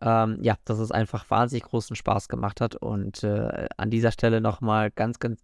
Ähm, 0.00 0.38
ja, 0.42 0.56
dass 0.64 0.78
es 0.78 0.90
einfach 0.90 1.30
wahnsinnig 1.30 1.64
großen 1.64 1.96
Spaß 1.96 2.28
gemacht 2.28 2.60
hat 2.60 2.76
und 2.76 3.22
äh, 3.24 3.66
an 3.76 3.90
dieser 3.90 4.10
Stelle 4.12 4.40
nochmal 4.40 4.90
ganz, 4.90 5.18
ganz 5.18 5.40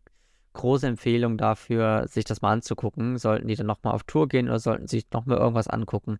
große 0.52 0.86
Empfehlung 0.86 1.38
dafür, 1.38 2.06
sich 2.08 2.24
das 2.24 2.42
mal 2.42 2.52
anzugucken. 2.52 3.18
Sollten 3.18 3.48
die 3.48 3.54
dann 3.54 3.66
nochmal 3.66 3.94
auf 3.94 4.04
Tour 4.04 4.28
gehen 4.28 4.48
oder 4.48 4.58
sollten 4.58 4.86
sich 4.88 5.06
nochmal 5.10 5.38
irgendwas 5.38 5.68
angucken. 5.68 6.18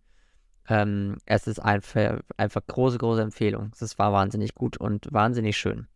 Ähm, 0.69 1.19
es 1.27 1.47
ist 1.47 1.59
einfach, 1.59 2.21
einfach 2.37 2.63
große, 2.67 2.99
große 2.99 3.23
Empfehlung. 3.23 3.73
Es 3.79 3.99
war 3.99 4.13
wahnsinnig 4.13 4.55
gut 4.55 4.77
und 4.77 5.13
wahnsinnig 5.13 5.57
schön. 5.57 5.89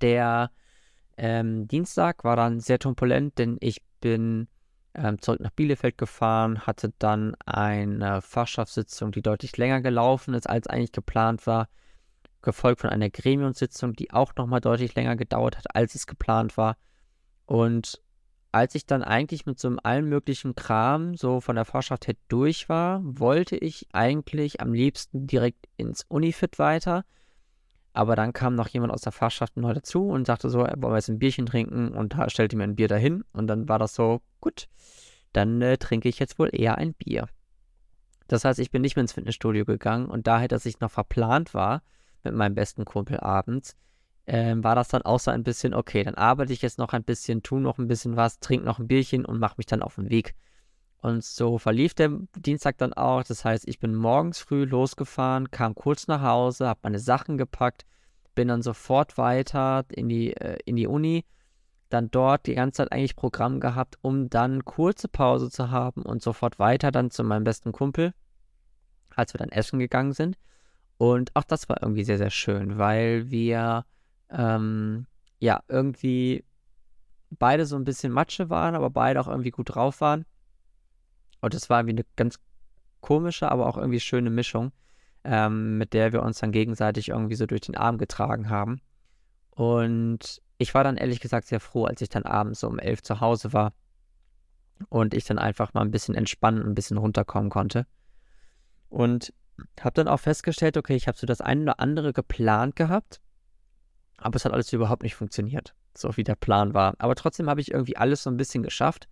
Der 0.00 0.50
ähm, 1.16 1.68
Dienstag 1.68 2.24
war 2.24 2.36
dann 2.36 2.60
sehr 2.60 2.78
turbulent, 2.78 3.38
denn 3.38 3.56
ich 3.60 3.82
bin 4.00 4.48
ähm, 4.94 5.20
zurück 5.20 5.40
nach 5.40 5.50
Bielefeld 5.50 5.98
gefahren, 5.98 6.66
hatte 6.66 6.92
dann 6.98 7.36
eine 7.46 8.22
Fachschaftssitzung, 8.22 9.12
die 9.12 9.22
deutlich 9.22 9.56
länger 9.56 9.80
gelaufen 9.80 10.34
ist, 10.34 10.48
als 10.48 10.66
eigentlich 10.66 10.92
geplant 10.92 11.46
war, 11.46 11.68
gefolgt 12.42 12.80
von 12.82 12.90
einer 12.90 13.10
Gremiumssitzung, 13.10 13.94
die 13.94 14.12
auch 14.12 14.34
nochmal 14.36 14.60
deutlich 14.60 14.94
länger 14.94 15.16
gedauert 15.16 15.56
hat, 15.56 15.74
als 15.74 15.94
es 15.94 16.06
geplant 16.06 16.56
war. 16.56 16.76
Und 17.46 18.00
als 18.54 18.76
ich 18.76 18.86
dann 18.86 19.02
eigentlich 19.02 19.46
mit 19.46 19.58
so 19.58 19.66
einem 19.66 19.80
allen 19.82 20.08
möglichen 20.08 20.54
Kram 20.54 21.16
so 21.16 21.40
von 21.40 21.56
der 21.56 21.64
Fahrschaft 21.64 22.06
her 22.06 22.14
durch 22.28 22.68
war, 22.68 23.00
wollte 23.02 23.56
ich 23.56 23.88
eigentlich 23.92 24.60
am 24.60 24.72
liebsten 24.72 25.26
direkt 25.26 25.66
ins 25.76 26.04
Unifit 26.08 26.60
weiter. 26.60 27.04
Aber 27.92 28.14
dann 28.14 28.32
kam 28.32 28.54
noch 28.54 28.68
jemand 28.68 28.92
aus 28.92 29.00
der 29.00 29.10
Fahrschaft 29.10 29.56
neu 29.56 29.74
dazu 29.74 30.08
und 30.08 30.28
sagte 30.28 30.50
so, 30.50 30.60
wollen 30.60 30.80
wir 30.80 30.94
jetzt 30.94 31.08
ein 31.08 31.18
Bierchen 31.18 31.46
trinken? 31.46 31.88
Und 31.88 32.14
da 32.14 32.30
stellte 32.30 32.56
mir 32.56 32.62
ein 32.62 32.76
Bier 32.76 32.86
dahin. 32.86 33.24
Und 33.32 33.48
dann 33.48 33.68
war 33.68 33.80
das 33.80 33.94
so, 33.94 34.20
gut, 34.40 34.68
dann 35.32 35.60
äh, 35.60 35.76
trinke 35.76 36.08
ich 36.08 36.20
jetzt 36.20 36.38
wohl 36.38 36.50
eher 36.52 36.78
ein 36.78 36.94
Bier. 36.94 37.26
Das 38.28 38.44
heißt, 38.44 38.60
ich 38.60 38.70
bin 38.70 38.82
nicht 38.82 38.94
mehr 38.94 39.02
ins 39.02 39.12
Fitnessstudio 39.12 39.64
gegangen 39.64 40.06
und 40.06 40.28
daher, 40.28 40.48
dass 40.48 40.64
ich 40.64 40.78
noch 40.78 40.92
verplant 40.92 41.54
war 41.54 41.82
mit 42.22 42.34
meinem 42.34 42.54
besten 42.54 42.84
Kumpel 42.84 43.18
abends, 43.18 43.76
ähm, 44.26 44.64
war 44.64 44.74
das 44.74 44.88
dann 44.88 45.02
auch 45.02 45.20
so 45.20 45.30
ein 45.30 45.44
bisschen, 45.44 45.74
okay, 45.74 46.02
dann 46.02 46.14
arbeite 46.14 46.52
ich 46.52 46.62
jetzt 46.62 46.78
noch 46.78 46.92
ein 46.92 47.04
bisschen, 47.04 47.42
tu 47.42 47.58
noch 47.58 47.78
ein 47.78 47.88
bisschen 47.88 48.16
was, 48.16 48.40
trinke 48.40 48.64
noch 48.64 48.78
ein 48.78 48.86
Bierchen 48.86 49.24
und 49.24 49.38
mache 49.38 49.54
mich 49.58 49.66
dann 49.66 49.82
auf 49.82 49.96
den 49.96 50.10
Weg. 50.10 50.34
Und 50.98 51.22
so 51.22 51.58
verlief 51.58 51.92
der 51.92 52.10
Dienstag 52.34 52.78
dann 52.78 52.94
auch. 52.94 53.24
Das 53.24 53.44
heißt, 53.44 53.68
ich 53.68 53.78
bin 53.78 53.94
morgens 53.94 54.38
früh 54.38 54.64
losgefahren, 54.64 55.50
kam 55.50 55.74
kurz 55.74 56.06
nach 56.06 56.22
Hause, 56.22 56.66
habe 56.66 56.80
meine 56.82 56.98
Sachen 56.98 57.36
gepackt, 57.36 57.84
bin 58.34 58.48
dann 58.48 58.62
sofort 58.62 59.18
weiter 59.18 59.84
in 59.90 60.08
die, 60.08 60.34
äh, 60.34 60.58
in 60.64 60.76
die 60.76 60.86
Uni, 60.86 61.26
dann 61.90 62.10
dort 62.10 62.46
die 62.46 62.54
ganze 62.54 62.78
Zeit 62.78 62.92
eigentlich 62.92 63.16
Programm 63.16 63.60
gehabt, 63.60 63.98
um 64.00 64.30
dann 64.30 64.64
kurze 64.64 65.08
Pause 65.08 65.50
zu 65.50 65.70
haben 65.70 66.02
und 66.02 66.22
sofort 66.22 66.58
weiter 66.58 66.90
dann 66.90 67.10
zu 67.10 67.22
meinem 67.22 67.44
besten 67.44 67.72
Kumpel, 67.72 68.14
als 69.14 69.34
wir 69.34 69.38
dann 69.38 69.50
essen 69.50 69.78
gegangen 69.78 70.14
sind. 70.14 70.38
Und 70.96 71.36
auch 71.36 71.44
das 71.44 71.68
war 71.68 71.82
irgendwie 71.82 72.04
sehr, 72.04 72.18
sehr 72.18 72.30
schön, 72.30 72.78
weil 72.78 73.30
wir 73.30 73.84
ähm, 74.34 75.06
ja, 75.38 75.62
irgendwie 75.68 76.44
beide 77.30 77.66
so 77.66 77.76
ein 77.76 77.84
bisschen 77.84 78.12
Matsche 78.12 78.50
waren, 78.50 78.74
aber 78.74 78.90
beide 78.90 79.20
auch 79.20 79.28
irgendwie 79.28 79.50
gut 79.50 79.74
drauf 79.74 80.00
waren. 80.00 80.24
Und 81.40 81.54
das 81.54 81.70
war 81.70 81.80
irgendwie 81.80 81.96
eine 81.96 82.06
ganz 82.16 82.38
komische, 83.00 83.50
aber 83.50 83.66
auch 83.66 83.76
irgendwie 83.76 84.00
schöne 84.00 84.30
Mischung, 84.30 84.72
ähm, 85.24 85.78
mit 85.78 85.92
der 85.92 86.12
wir 86.12 86.22
uns 86.22 86.38
dann 86.38 86.52
gegenseitig 86.52 87.08
irgendwie 87.08 87.34
so 87.34 87.46
durch 87.46 87.60
den 87.62 87.76
Arm 87.76 87.98
getragen 87.98 88.50
haben. 88.50 88.80
Und 89.50 90.42
ich 90.58 90.74
war 90.74 90.84
dann 90.84 90.96
ehrlich 90.96 91.20
gesagt 91.20 91.46
sehr 91.46 91.60
froh, 91.60 91.84
als 91.84 92.00
ich 92.00 92.08
dann 92.08 92.24
abends 92.24 92.64
um 92.64 92.78
elf 92.78 93.02
zu 93.02 93.20
Hause 93.20 93.52
war 93.52 93.72
und 94.88 95.14
ich 95.14 95.24
dann 95.24 95.38
einfach 95.38 95.74
mal 95.74 95.82
ein 95.82 95.90
bisschen 95.90 96.14
entspannen, 96.14 96.64
ein 96.64 96.74
bisschen 96.74 96.96
runterkommen 96.96 97.50
konnte. 97.50 97.86
Und 98.88 99.32
habe 99.80 99.94
dann 99.94 100.08
auch 100.08 100.20
festgestellt, 100.20 100.76
okay, 100.76 100.96
ich 100.96 101.06
habe 101.06 101.18
so 101.18 101.26
das 101.26 101.40
eine 101.40 101.62
oder 101.62 101.80
andere 101.80 102.12
geplant 102.12 102.74
gehabt, 102.74 103.20
aber 104.16 104.36
es 104.36 104.44
hat 104.44 104.52
alles 104.52 104.72
überhaupt 104.72 105.02
nicht 105.02 105.14
funktioniert, 105.14 105.74
so 105.96 106.16
wie 106.16 106.24
der 106.24 106.36
Plan 106.36 106.74
war. 106.74 106.94
Aber 106.98 107.14
trotzdem 107.14 107.48
habe 107.48 107.60
ich 107.60 107.70
irgendwie 107.70 107.96
alles 107.96 108.22
so 108.22 108.30
ein 108.30 108.36
bisschen 108.36 108.62
geschafft 108.62 109.08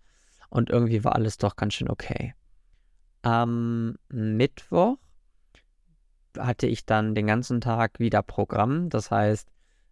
und 0.49 0.69
irgendwie 0.69 1.03
war 1.03 1.15
alles 1.15 1.37
doch 1.37 1.55
ganz 1.55 1.73
schön 1.73 1.89
okay. 1.89 2.33
Am 3.21 3.95
Mittwoch 4.09 4.97
hatte 6.37 6.67
ich 6.67 6.85
dann 6.85 7.15
den 7.15 7.27
ganzen 7.27 7.61
Tag 7.61 7.99
wieder 7.99 8.21
Programm. 8.21 8.89
Das 8.89 9.11
heißt, 9.11 9.47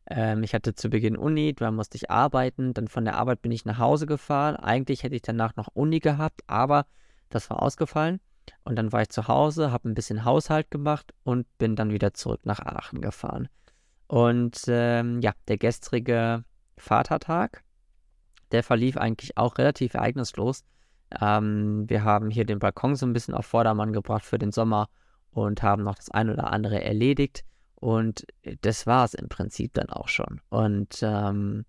ähm, 0.09 0.43
ich 0.43 0.53
hatte 0.53 0.73
zu 0.73 0.89
Beginn 0.89 1.15
Uni, 1.15 1.53
dann 1.53 1.75
musste 1.75 1.97
ich 1.97 2.09
arbeiten, 2.09 2.73
dann 2.73 2.87
von 2.87 3.05
der 3.05 3.17
Arbeit 3.17 3.41
bin 3.41 3.51
ich 3.51 3.65
nach 3.65 3.77
Hause 3.77 4.05
gefahren. 4.05 4.55
Eigentlich 4.55 5.03
hätte 5.03 5.15
ich 5.15 5.21
danach 5.21 5.55
noch 5.55 5.69
Uni 5.73 5.99
gehabt, 5.99 6.41
aber 6.47 6.85
das 7.29 7.49
war 7.49 7.61
ausgefallen. 7.61 8.19
Und 8.63 8.75
dann 8.75 8.91
war 8.91 9.03
ich 9.03 9.09
zu 9.09 9.27
Hause, 9.27 9.71
habe 9.71 9.89
ein 9.89 9.93
bisschen 9.93 10.25
Haushalt 10.25 10.71
gemacht 10.71 11.13
und 11.23 11.45
bin 11.57 11.75
dann 11.75 11.91
wieder 11.91 12.13
zurück 12.13 12.41
nach 12.43 12.59
Aachen 12.59 13.01
gefahren. 13.01 13.47
Und 14.11 14.65
ähm, 14.67 15.21
ja, 15.21 15.31
der 15.47 15.57
gestrige 15.57 16.43
Vatertag, 16.75 17.63
der 18.51 18.61
verlief 18.61 18.97
eigentlich 18.97 19.37
auch 19.37 19.57
relativ 19.57 19.93
ereignislos. 19.93 20.65
Ähm, 21.21 21.89
wir 21.89 22.03
haben 22.03 22.29
hier 22.29 22.43
den 22.43 22.59
Balkon 22.59 22.97
so 22.97 23.05
ein 23.05 23.13
bisschen 23.13 23.33
auf 23.33 23.45
Vordermann 23.45 23.93
gebracht 23.93 24.25
für 24.25 24.37
den 24.37 24.51
Sommer 24.51 24.89
und 25.31 25.63
haben 25.63 25.85
noch 25.85 25.95
das 25.95 26.11
ein 26.11 26.29
oder 26.29 26.51
andere 26.51 26.83
erledigt. 26.83 27.45
Und 27.75 28.25
das 28.59 28.85
war 28.85 29.05
es 29.05 29.13
im 29.13 29.29
Prinzip 29.29 29.75
dann 29.75 29.89
auch 29.89 30.09
schon. 30.09 30.41
Und 30.49 30.99
ähm, 31.03 31.63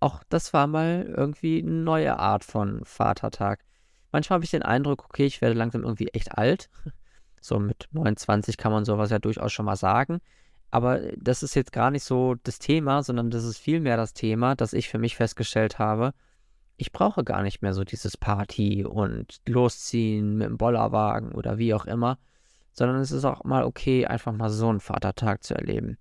auch 0.00 0.22
das 0.30 0.54
war 0.54 0.68
mal 0.68 1.12
irgendwie 1.14 1.58
eine 1.60 1.70
neue 1.70 2.18
Art 2.18 2.44
von 2.44 2.80
Vatertag. 2.86 3.62
Manchmal 4.10 4.36
habe 4.36 4.44
ich 4.46 4.52
den 4.52 4.62
Eindruck, 4.62 5.04
okay, 5.04 5.26
ich 5.26 5.42
werde 5.42 5.54
langsam 5.54 5.82
irgendwie 5.82 6.08
echt 6.08 6.32
alt. 6.32 6.70
So 7.40 7.60
mit 7.60 7.88
29 7.92 8.56
kann 8.56 8.72
man 8.72 8.84
sowas 8.84 9.10
ja 9.10 9.20
durchaus 9.20 9.52
schon 9.52 9.66
mal 9.66 9.76
sagen. 9.76 10.20
Aber 10.70 11.00
das 11.16 11.42
ist 11.42 11.54
jetzt 11.54 11.72
gar 11.72 11.90
nicht 11.90 12.04
so 12.04 12.34
das 12.42 12.58
Thema, 12.58 13.02
sondern 13.02 13.30
das 13.30 13.44
ist 13.44 13.58
vielmehr 13.58 13.96
das 13.96 14.12
Thema, 14.12 14.54
dass 14.54 14.72
ich 14.72 14.88
für 14.88 14.98
mich 14.98 15.16
festgestellt 15.16 15.78
habe, 15.78 16.12
ich 16.78 16.92
brauche 16.92 17.24
gar 17.24 17.42
nicht 17.42 17.60
mehr 17.60 17.74
so 17.74 17.84
dieses 17.84 18.16
Party 18.16 18.84
und 18.84 19.40
losziehen 19.46 20.36
mit 20.38 20.48
dem 20.48 20.58
Bollerwagen 20.58 21.32
oder 21.32 21.58
wie 21.58 21.74
auch 21.74 21.86
immer, 21.86 22.18
sondern 22.72 23.00
es 23.00 23.10
ist 23.10 23.24
auch 23.24 23.42
mal 23.44 23.64
okay, 23.64 24.06
einfach 24.06 24.32
mal 24.32 24.48
so 24.48 24.68
einen 24.68 24.80
Vatertag 24.80 25.42
zu 25.42 25.54
erleben. 25.54 25.98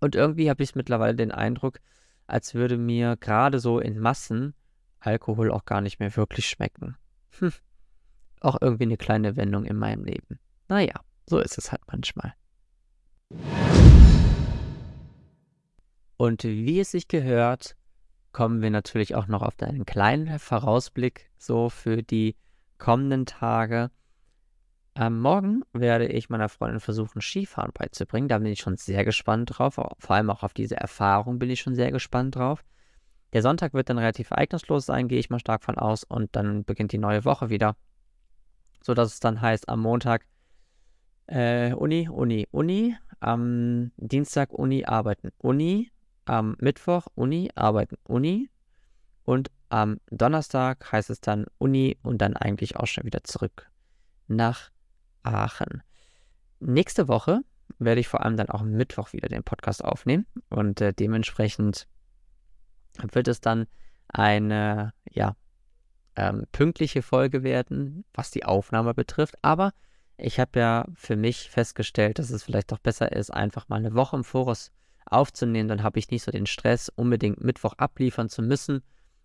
Und 0.00 0.14
irgendwie 0.14 0.48
habe 0.48 0.62
ich 0.62 0.74
mittlerweile 0.74 1.14
den 1.14 1.30
Eindruck, 1.30 1.80
als 2.26 2.54
würde 2.54 2.78
mir 2.78 3.16
gerade 3.18 3.58
so 3.58 3.78
in 3.78 3.98
Massen 3.98 4.54
Alkohol 4.98 5.52
auch 5.52 5.66
gar 5.66 5.82
nicht 5.82 6.00
mehr 6.00 6.16
wirklich 6.16 6.48
schmecken. 6.48 6.96
Hm. 7.38 7.52
Auch 8.40 8.56
irgendwie 8.60 8.84
eine 8.84 8.96
kleine 8.96 9.36
Wendung 9.36 9.66
in 9.66 9.76
meinem 9.76 10.04
Leben. 10.04 10.38
Naja, 10.68 10.94
so 11.26 11.38
ist 11.38 11.58
es 11.58 11.70
halt 11.70 11.82
manchmal. 11.86 12.34
Und 16.16 16.44
wie 16.44 16.80
es 16.80 16.90
sich 16.90 17.08
gehört, 17.08 17.76
kommen 18.32 18.62
wir 18.62 18.70
natürlich 18.70 19.14
auch 19.14 19.26
noch 19.26 19.42
auf 19.42 19.54
einen 19.60 19.86
kleinen 19.86 20.38
Vorausblick 20.38 21.30
so 21.38 21.68
für 21.68 22.02
die 22.02 22.36
kommenden 22.78 23.26
Tage. 23.26 23.90
Am 24.94 25.20
Morgen 25.20 25.62
werde 25.72 26.06
ich 26.06 26.30
meiner 26.30 26.48
Freundin 26.48 26.80
versuchen, 26.80 27.20
Skifahren 27.20 27.72
beizubringen. 27.74 28.28
Da 28.28 28.38
bin 28.38 28.46
ich 28.50 28.60
schon 28.60 28.76
sehr 28.76 29.04
gespannt 29.04 29.58
drauf. 29.58 29.74
Vor 29.74 29.94
allem 30.08 30.30
auch 30.30 30.42
auf 30.42 30.54
diese 30.54 30.76
Erfahrung 30.76 31.38
bin 31.38 31.50
ich 31.50 31.60
schon 31.60 31.74
sehr 31.74 31.92
gespannt 31.92 32.36
drauf. 32.36 32.64
Der 33.34 33.42
Sonntag 33.42 33.74
wird 33.74 33.90
dann 33.90 33.98
relativ 33.98 34.30
ereignislos 34.30 34.86
sein, 34.86 35.08
gehe 35.08 35.18
ich 35.18 35.28
mal 35.28 35.38
stark 35.38 35.62
von 35.62 35.76
aus. 35.76 36.04
Und 36.04 36.34
dann 36.34 36.64
beginnt 36.64 36.92
die 36.92 36.98
neue 36.98 37.26
Woche 37.26 37.50
wieder. 37.50 37.76
So 38.82 38.94
dass 38.94 39.12
es 39.12 39.20
dann 39.20 39.40
heißt, 39.42 39.68
am 39.68 39.80
Montag 39.80 40.24
äh, 41.26 41.74
Uni, 41.74 42.08
Uni, 42.08 42.48
Uni. 42.50 42.96
Am 43.20 43.92
Dienstag 43.96 44.52
Uni 44.52 44.84
arbeiten. 44.84 45.30
Uni, 45.38 45.90
am 46.24 46.56
Mittwoch 46.60 47.06
Uni 47.14 47.50
arbeiten. 47.54 47.96
Uni 48.04 48.50
und 49.24 49.50
am 49.68 50.00
Donnerstag 50.10 50.90
heißt 50.92 51.10
es 51.10 51.20
dann 51.20 51.46
Uni 51.58 51.98
und 52.02 52.18
dann 52.18 52.36
eigentlich 52.36 52.76
auch 52.76 52.86
schon 52.86 53.04
wieder 53.04 53.24
zurück 53.24 53.70
nach 54.28 54.70
Aachen. 55.22 55.82
Nächste 56.60 57.08
Woche 57.08 57.40
werde 57.78 58.00
ich 58.00 58.08
vor 58.08 58.24
allem 58.24 58.36
dann 58.36 58.48
auch 58.48 58.60
am 58.60 58.70
Mittwoch 58.70 59.12
wieder 59.12 59.28
den 59.28 59.42
Podcast 59.42 59.84
aufnehmen 59.84 60.26
und 60.48 60.80
äh, 60.80 60.92
dementsprechend 60.92 61.88
wird 63.12 63.28
es 63.28 63.40
dann 63.40 63.66
eine 64.08 64.94
ja 65.10 65.36
ähm, 66.14 66.46
pünktliche 66.52 67.02
Folge 67.02 67.42
werden, 67.42 68.04
was 68.14 68.30
die 68.30 68.44
Aufnahme 68.44 68.94
betrifft, 68.94 69.36
aber 69.42 69.72
ich 70.18 70.40
habe 70.40 70.58
ja 70.58 70.86
für 70.94 71.16
mich 71.16 71.50
festgestellt, 71.50 72.18
dass 72.18 72.30
es 72.30 72.42
vielleicht 72.42 72.72
doch 72.72 72.78
besser 72.78 73.12
ist, 73.12 73.32
einfach 73.32 73.68
mal 73.68 73.76
eine 73.76 73.94
Woche 73.94 74.16
im 74.16 74.24
Voraus 74.24 74.72
aufzunehmen. 75.04 75.68
Dann 75.68 75.82
habe 75.82 75.98
ich 75.98 76.10
nicht 76.10 76.22
so 76.22 76.30
den 76.30 76.46
Stress, 76.46 76.90
unbedingt 76.94 77.42
Mittwoch 77.42 77.74
abliefern 77.74 78.28
zu 78.28 78.42
müssen, 78.42 78.82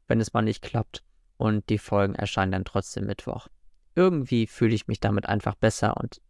wenn 0.07 0.19
es 0.19 0.33
mal 0.33 0.41
nicht 0.41 0.61
klappt. 0.61 1.03
Und 1.37 1.69
die 1.69 1.77
Folgen 1.77 2.15
erscheinen 2.15 2.51
dann 2.51 2.65
trotzdem 2.65 3.05
Mittwoch. 3.05 3.47
Irgendwie 3.95 4.47
fühle 4.47 4.75
ich 4.75 4.87
mich 4.87 4.99
damit 4.99 5.27
einfach 5.27 5.55
besser 5.55 5.97
und 5.97 6.21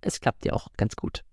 es 0.00 0.20
klappt 0.20 0.44
ja 0.44 0.52
auch 0.52 0.68
ganz 0.76 0.94
gut. 0.96 1.24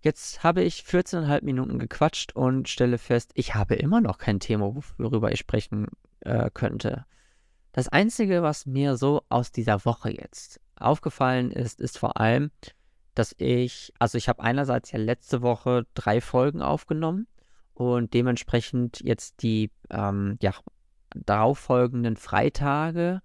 Jetzt 0.00 0.42
habe 0.42 0.62
ich 0.62 0.80
14,5 0.80 1.44
Minuten 1.44 1.78
gequatscht 1.78 2.34
und 2.34 2.68
stelle 2.68 2.98
fest, 2.98 3.32
ich 3.34 3.54
habe 3.54 3.74
immer 3.74 4.00
noch 4.00 4.18
kein 4.18 4.38
Thema, 4.40 4.74
worüber 4.98 5.32
ich 5.32 5.38
sprechen 5.38 5.86
äh, 6.20 6.50
könnte. 6.52 7.06
Das 7.74 7.88
Einzige, 7.88 8.44
was 8.44 8.66
mir 8.66 8.96
so 8.96 9.22
aus 9.28 9.50
dieser 9.50 9.84
Woche 9.84 10.12
jetzt 10.12 10.60
aufgefallen 10.76 11.50
ist, 11.50 11.80
ist 11.80 11.98
vor 11.98 12.20
allem, 12.20 12.52
dass 13.16 13.34
ich, 13.36 13.92
also 13.98 14.16
ich 14.16 14.28
habe 14.28 14.44
einerseits 14.44 14.92
ja 14.92 15.00
letzte 15.00 15.42
Woche 15.42 15.84
drei 15.94 16.20
Folgen 16.20 16.62
aufgenommen 16.62 17.26
und 17.72 18.14
dementsprechend 18.14 19.00
jetzt 19.00 19.42
die 19.42 19.72
ähm, 19.90 20.38
ja, 20.40 20.52
darauffolgenden 21.16 22.16
Freitage 22.16 23.22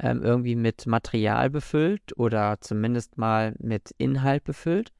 ähm, 0.00 0.20
irgendwie 0.20 0.56
mit 0.56 0.84
Material 0.88 1.48
befüllt 1.48 2.18
oder 2.18 2.60
zumindest 2.60 3.18
mal 3.18 3.54
mit 3.60 3.94
Inhalt 3.98 4.42
befüllt. 4.42 4.92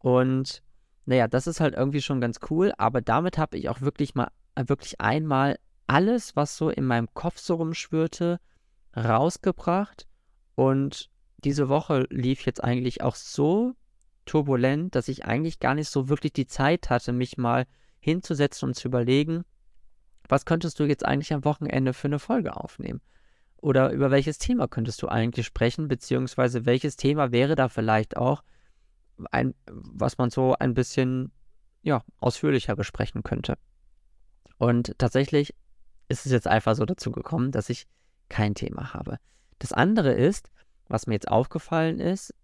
Und 0.00 0.64
naja, 1.06 1.28
das 1.28 1.46
ist 1.46 1.60
halt 1.60 1.76
irgendwie 1.76 2.02
schon 2.02 2.20
ganz 2.20 2.40
cool, 2.50 2.72
aber 2.78 3.00
damit 3.00 3.38
habe 3.38 3.56
ich 3.58 3.68
auch 3.68 3.80
wirklich 3.80 4.16
mal, 4.16 4.32
wirklich 4.56 5.00
einmal 5.00 5.56
alles, 5.88 6.36
was 6.36 6.56
so 6.56 6.70
in 6.70 6.84
meinem 6.84 7.12
Kopf 7.14 7.38
so 7.38 7.56
rumschwirrte, 7.56 8.40
rausgebracht. 8.96 10.06
Und 10.54 11.10
diese 11.38 11.68
Woche 11.68 12.06
lief 12.10 12.44
jetzt 12.46 12.62
eigentlich 12.62 13.02
auch 13.02 13.14
so 13.14 13.74
turbulent, 14.24 14.94
dass 14.94 15.08
ich 15.08 15.24
eigentlich 15.24 15.58
gar 15.58 15.74
nicht 15.74 15.88
so 15.88 16.08
wirklich 16.08 16.32
die 16.32 16.46
Zeit 16.46 16.90
hatte, 16.90 17.12
mich 17.12 17.38
mal 17.38 17.66
hinzusetzen 18.00 18.68
und 18.68 18.74
zu 18.74 18.88
überlegen, 18.88 19.44
was 20.28 20.44
könntest 20.44 20.78
du 20.78 20.84
jetzt 20.84 21.04
eigentlich 21.04 21.32
am 21.32 21.44
Wochenende 21.44 21.94
für 21.94 22.08
eine 22.08 22.18
Folge 22.18 22.56
aufnehmen? 22.56 23.00
Oder 23.56 23.90
über 23.90 24.10
welches 24.10 24.38
Thema 24.38 24.68
könntest 24.68 25.02
du 25.02 25.08
eigentlich 25.08 25.46
sprechen, 25.46 25.88
beziehungsweise 25.88 26.66
welches 26.66 26.96
Thema 26.96 27.32
wäre 27.32 27.54
da 27.56 27.68
vielleicht 27.68 28.16
auch 28.16 28.44
ein, 29.30 29.54
was 29.66 30.18
man 30.18 30.30
so 30.30 30.54
ein 30.54 30.74
bisschen 30.74 31.32
ja, 31.82 32.04
ausführlicher 32.18 32.76
besprechen 32.76 33.22
könnte. 33.22 33.56
Und 34.58 34.96
tatsächlich 34.98 35.54
ist 36.08 36.26
es 36.26 36.32
jetzt 36.32 36.46
einfach 36.46 36.74
so 36.74 36.84
dazu 36.84 37.12
gekommen, 37.12 37.52
dass 37.52 37.68
ich 37.70 37.86
kein 38.28 38.54
Thema 38.54 38.94
habe. 38.94 39.18
Das 39.58 39.72
andere 39.72 40.12
ist, 40.12 40.50
was 40.88 41.06
mir 41.06 41.14
jetzt 41.14 41.28
aufgefallen 41.28 42.00
ist, 42.00 42.34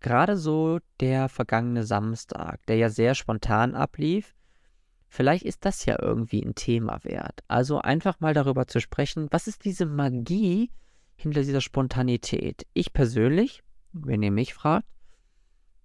gerade 0.00 0.36
so 0.36 0.78
der 1.00 1.28
vergangene 1.28 1.84
Samstag, 1.84 2.64
der 2.66 2.76
ja 2.76 2.88
sehr 2.88 3.14
spontan 3.14 3.74
ablief, 3.74 4.34
vielleicht 5.08 5.44
ist 5.44 5.64
das 5.64 5.84
ja 5.84 5.96
irgendwie 6.00 6.42
ein 6.42 6.54
Thema 6.54 7.02
wert. 7.04 7.40
Also 7.48 7.80
einfach 7.80 8.20
mal 8.20 8.34
darüber 8.34 8.66
zu 8.66 8.80
sprechen, 8.80 9.28
was 9.30 9.46
ist 9.46 9.64
diese 9.64 9.86
Magie 9.86 10.70
hinter 11.16 11.42
dieser 11.42 11.60
Spontanität? 11.60 12.66
Ich 12.74 12.92
persönlich, 12.92 13.62
wenn 13.92 14.22
ihr 14.22 14.30
mich 14.30 14.54
fragt, 14.54 14.86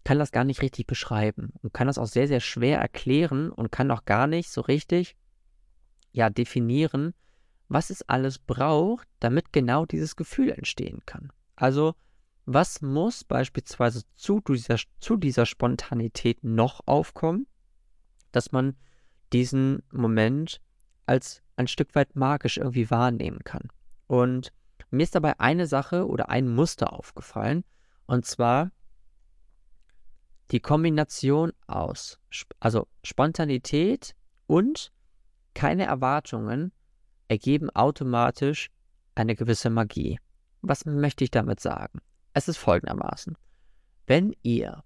kann 0.04 0.20
das 0.20 0.32
gar 0.32 0.44
nicht 0.44 0.62
richtig 0.62 0.86
beschreiben 0.86 1.54
und 1.62 1.74
kann 1.74 1.88
das 1.88 1.98
auch 1.98 2.08
sehr, 2.08 2.28
sehr 2.28 2.42
schwer 2.42 2.80
erklären 2.80 3.50
und 3.50 3.72
kann 3.72 3.90
auch 3.90 4.04
gar 4.06 4.28
nicht 4.28 4.50
so 4.50 4.62
richtig 4.62 5.16
ja 6.14 6.30
definieren, 6.30 7.14
was 7.68 7.90
es 7.90 8.08
alles 8.08 8.40
braucht, 8.40 9.08
damit 9.20 9.52
genau 9.52 9.86
dieses 9.86 10.16
Gefühl 10.16 10.52
entstehen 10.52 11.02
kann. 11.06 11.34
Also, 11.56 11.96
was 12.46 12.82
muss 12.82 13.24
beispielsweise 13.24 14.04
zu 14.16 14.40
dieser, 14.42 14.78
zu 15.00 15.18
dieser 15.18 15.46
Spontanität 15.46 16.44
noch 16.44 16.82
aufkommen, 16.86 17.48
dass 18.32 18.52
man 18.52 18.76
diesen 19.32 19.84
Moment 19.92 20.62
als 21.06 21.42
ein 21.56 21.68
Stück 21.68 21.96
weit 21.96 22.16
magisch 22.16 22.58
irgendwie 22.58 22.90
wahrnehmen 22.90 23.40
kann. 23.44 23.70
Und 24.08 24.54
mir 24.92 25.04
ist 25.04 25.16
dabei 25.16 25.40
eine 25.40 25.68
Sache 25.68 26.08
oder 26.08 26.30
ein 26.30 26.48
Muster 26.48 26.94
aufgefallen, 26.94 27.64
und 28.06 28.26
zwar 28.26 28.72
die 30.52 30.60
Kombination 30.60 31.54
aus, 31.66 32.20
also 32.60 32.88
Spontanität 33.04 34.16
und 34.46 34.92
keine 35.54 35.86
Erwartungen 35.86 36.72
ergeben 37.28 37.70
automatisch 37.70 38.70
eine 39.16 39.36
gewisse 39.36 39.70
Magie. 39.70 40.20
Was 40.62 40.86
möchte 40.86 41.24
ich 41.24 41.32
damit 41.32 41.60
sagen? 41.60 42.00
Es 42.34 42.48
ist 42.48 42.58
folgendermaßen. 42.58 43.38
Wenn 44.08 44.36
ihr 44.42 44.84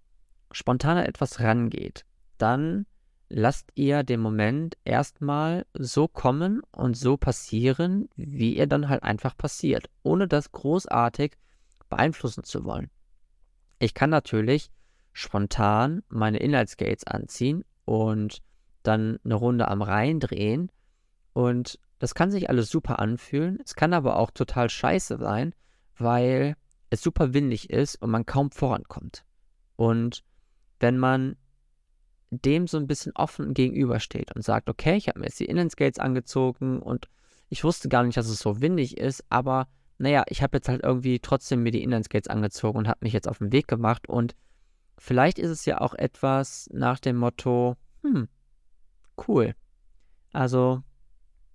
spontan 0.51 0.97
an 0.97 1.05
etwas 1.05 1.39
rangeht, 1.39 2.05
dann 2.37 2.85
lasst 3.29 3.71
ihr 3.75 4.03
den 4.03 4.19
Moment 4.19 4.77
erstmal 4.85 5.65
so 5.73 6.07
kommen 6.07 6.61
und 6.71 6.95
so 6.95 7.17
passieren, 7.17 8.09
wie 8.15 8.55
er 8.55 8.67
dann 8.67 8.89
halt 8.89 9.03
einfach 9.03 9.35
passiert, 9.37 9.89
ohne 10.03 10.27
das 10.27 10.51
großartig 10.51 11.33
beeinflussen 11.89 12.43
zu 12.43 12.63
wollen. 12.63 12.89
Ich 13.79 13.93
kann 13.93 14.09
natürlich 14.09 14.71
spontan 15.13 16.03
meine 16.09 16.37
Inhaltsgates 16.37 17.05
anziehen 17.05 17.63
und 17.85 18.39
dann 18.87 19.19
eine 19.23 19.35
Runde 19.35 19.67
am 19.67 19.81
Rhein 19.81 20.19
drehen 20.19 20.71
und 21.33 21.79
das 21.99 22.15
kann 22.15 22.31
sich 22.31 22.49
alles 22.49 22.69
super 22.69 22.99
anfühlen. 22.99 23.59
Es 23.63 23.75
kann 23.75 23.93
aber 23.93 24.17
auch 24.17 24.31
total 24.31 24.69
scheiße 24.69 25.17
sein, 25.17 25.53
weil 25.97 26.55
es 26.89 27.01
super 27.01 27.33
windig 27.33 27.69
ist 27.69 28.01
und 28.01 28.11
man 28.11 28.25
kaum 28.25 28.51
vorankommt. 28.51 29.23
Und 29.75 30.23
wenn 30.79 30.97
man 30.97 31.35
dem 32.29 32.67
so 32.67 32.77
ein 32.77 32.87
bisschen 32.87 33.13
offen 33.15 33.53
gegenübersteht 33.53 34.35
und 34.35 34.43
sagt, 34.43 34.69
okay, 34.69 34.95
ich 34.97 35.07
habe 35.07 35.19
mir 35.19 35.27
jetzt 35.27 35.39
die 35.39 35.45
Innenskates 35.45 35.99
angezogen 35.99 36.81
und 36.81 37.07
ich 37.49 37.63
wusste 37.63 37.89
gar 37.89 38.03
nicht, 38.03 38.17
dass 38.17 38.27
es 38.27 38.39
so 38.39 38.61
windig 38.61 38.97
ist, 38.97 39.23
aber 39.29 39.67
naja, 39.97 40.23
ich 40.27 40.43
habe 40.43 40.57
jetzt 40.57 40.69
halt 40.69 40.83
irgendwie 40.83 41.19
trotzdem 41.19 41.63
mir 41.63 41.71
die 41.71 41.83
Innenskates 41.83 42.27
angezogen 42.27 42.77
und 42.77 42.87
habe 42.87 42.99
mich 43.01 43.13
jetzt 43.13 43.27
auf 43.27 43.39
den 43.39 43.51
Weg 43.51 43.67
gemacht 43.67 44.07
und 44.09 44.35
vielleicht 44.97 45.39
ist 45.39 45.49
es 45.49 45.65
ja 45.65 45.79
auch 45.79 45.93
etwas 45.93 46.69
nach 46.71 46.99
dem 46.99 47.15
Motto, 47.15 47.77
hm, 48.03 48.27
cool. 49.27 49.55
Also 50.33 50.83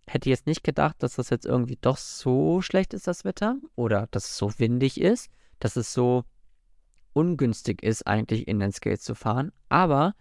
hätte 0.06 0.28
ich 0.28 0.32
jetzt 0.32 0.46
nicht 0.46 0.64
gedacht, 0.64 0.96
dass 1.02 1.14
das 1.14 1.30
jetzt 1.30 1.46
irgendwie 1.46 1.78
doch 1.80 1.96
so 1.96 2.60
schlecht 2.60 2.94
ist, 2.94 3.06
das 3.06 3.24
Wetter, 3.24 3.56
oder 3.76 4.08
dass 4.10 4.24
es 4.24 4.36
so 4.36 4.58
windig 4.58 5.00
ist, 5.00 5.30
dass 5.58 5.76
es 5.76 5.92
so 5.92 6.24
ungünstig 7.12 7.82
ist, 7.82 8.06
eigentlich 8.06 8.48
in 8.48 8.58
den 8.58 8.72
Skates 8.72 9.04
zu 9.04 9.14
fahren, 9.14 9.52
aber 9.68 10.14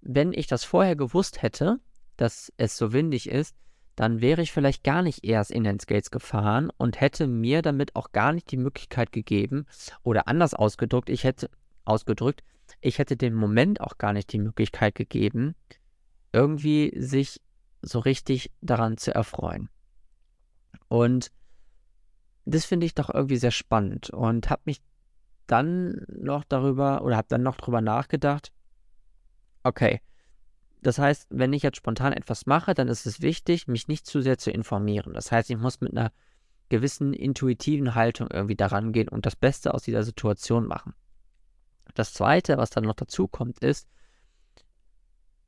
wenn 0.00 0.32
ich 0.32 0.46
das 0.46 0.64
vorher 0.64 0.96
gewusst 0.96 1.42
hätte, 1.42 1.80
dass 2.16 2.52
es 2.56 2.76
so 2.76 2.92
windig 2.92 3.28
ist, 3.28 3.56
dann 3.96 4.20
wäre 4.20 4.40
ich 4.40 4.52
vielleicht 4.52 4.84
gar 4.84 5.02
nicht 5.02 5.24
erst 5.24 5.50
in 5.50 5.64
den 5.64 5.78
Skates 5.78 6.10
gefahren 6.10 6.70
und 6.78 7.00
hätte 7.00 7.26
mir 7.26 7.60
damit 7.60 7.96
auch 7.96 8.12
gar 8.12 8.32
nicht 8.32 8.50
die 8.50 8.56
Möglichkeit 8.56 9.12
gegeben, 9.12 9.66
oder 10.02 10.28
anders 10.28 10.54
ausgedrückt, 10.54 11.10
ich 11.10 11.24
hätte 11.24 11.50
ausgedrückt, 11.84 12.42
ich 12.80 12.98
hätte 12.98 13.16
dem 13.16 13.34
Moment 13.34 13.80
auch 13.80 13.98
gar 13.98 14.12
nicht 14.12 14.32
die 14.32 14.38
Möglichkeit 14.38 14.94
gegeben, 14.94 15.54
irgendwie 16.32 16.92
sich 16.96 17.40
so 17.82 17.98
richtig 17.98 18.50
daran 18.60 18.96
zu 18.96 19.14
erfreuen. 19.14 19.68
Und 20.88 21.30
das 22.44 22.64
finde 22.64 22.86
ich 22.86 22.94
doch 22.94 23.12
irgendwie 23.12 23.36
sehr 23.36 23.50
spannend 23.50 24.10
und 24.10 24.50
habe 24.50 24.62
mich 24.64 24.82
dann 25.46 26.06
noch 26.08 26.44
darüber 26.44 27.02
oder 27.02 27.16
habe 27.16 27.28
dann 27.28 27.42
noch 27.42 27.56
darüber 27.56 27.80
nachgedacht, 27.80 28.52
Okay. 29.62 30.00
Das 30.82 30.98
heißt, 30.98 31.26
wenn 31.30 31.52
ich 31.52 31.62
jetzt 31.62 31.76
spontan 31.76 32.12
etwas 32.12 32.46
mache, 32.46 32.72
dann 32.72 32.88
ist 32.88 33.04
es 33.04 33.20
wichtig, 33.20 33.68
mich 33.68 33.88
nicht 33.88 34.06
zu 34.06 34.22
sehr 34.22 34.38
zu 34.38 34.50
informieren. 34.50 35.12
Das 35.12 35.30
heißt, 35.30 35.50
ich 35.50 35.58
muss 35.58 35.80
mit 35.80 35.92
einer 35.92 36.10
gewissen 36.70 37.12
intuitiven 37.12 37.94
Haltung 37.94 38.28
irgendwie 38.32 38.56
daran 38.56 38.92
gehen 38.92 39.08
und 39.08 39.26
das 39.26 39.36
Beste 39.36 39.74
aus 39.74 39.82
dieser 39.82 40.04
Situation 40.04 40.66
machen. 40.66 40.94
Das 41.94 42.14
Zweite, 42.14 42.56
was 42.56 42.70
dann 42.70 42.84
noch 42.84 42.94
dazu 42.94 43.28
kommt, 43.28 43.58
ist, 43.58 43.88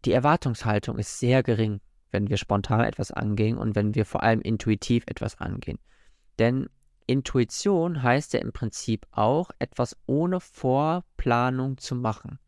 die 0.05 0.13
Erwartungshaltung 0.13 0.99
ist 0.99 1.19
sehr 1.19 1.43
gering, 1.43 1.81
wenn 2.11 2.29
wir 2.29 2.37
spontan 2.37 2.81
etwas 2.81 3.11
angehen 3.11 3.59
und 3.59 3.75
wenn 3.75 3.95
wir 3.95 4.05
vor 4.05 4.23
allem 4.23 4.41
intuitiv 4.41 5.05
etwas 5.07 5.39
angehen. 5.39 5.79
Denn 6.39 6.69
Intuition 7.07 8.03
heißt 8.03 8.33
ja 8.33 8.41
im 8.41 8.53
Prinzip 8.53 9.07
auch, 9.11 9.51
etwas 9.59 9.97
ohne 10.07 10.41
Vorplanung 10.41 11.79
zu 11.79 11.95
machen. 11.95 12.39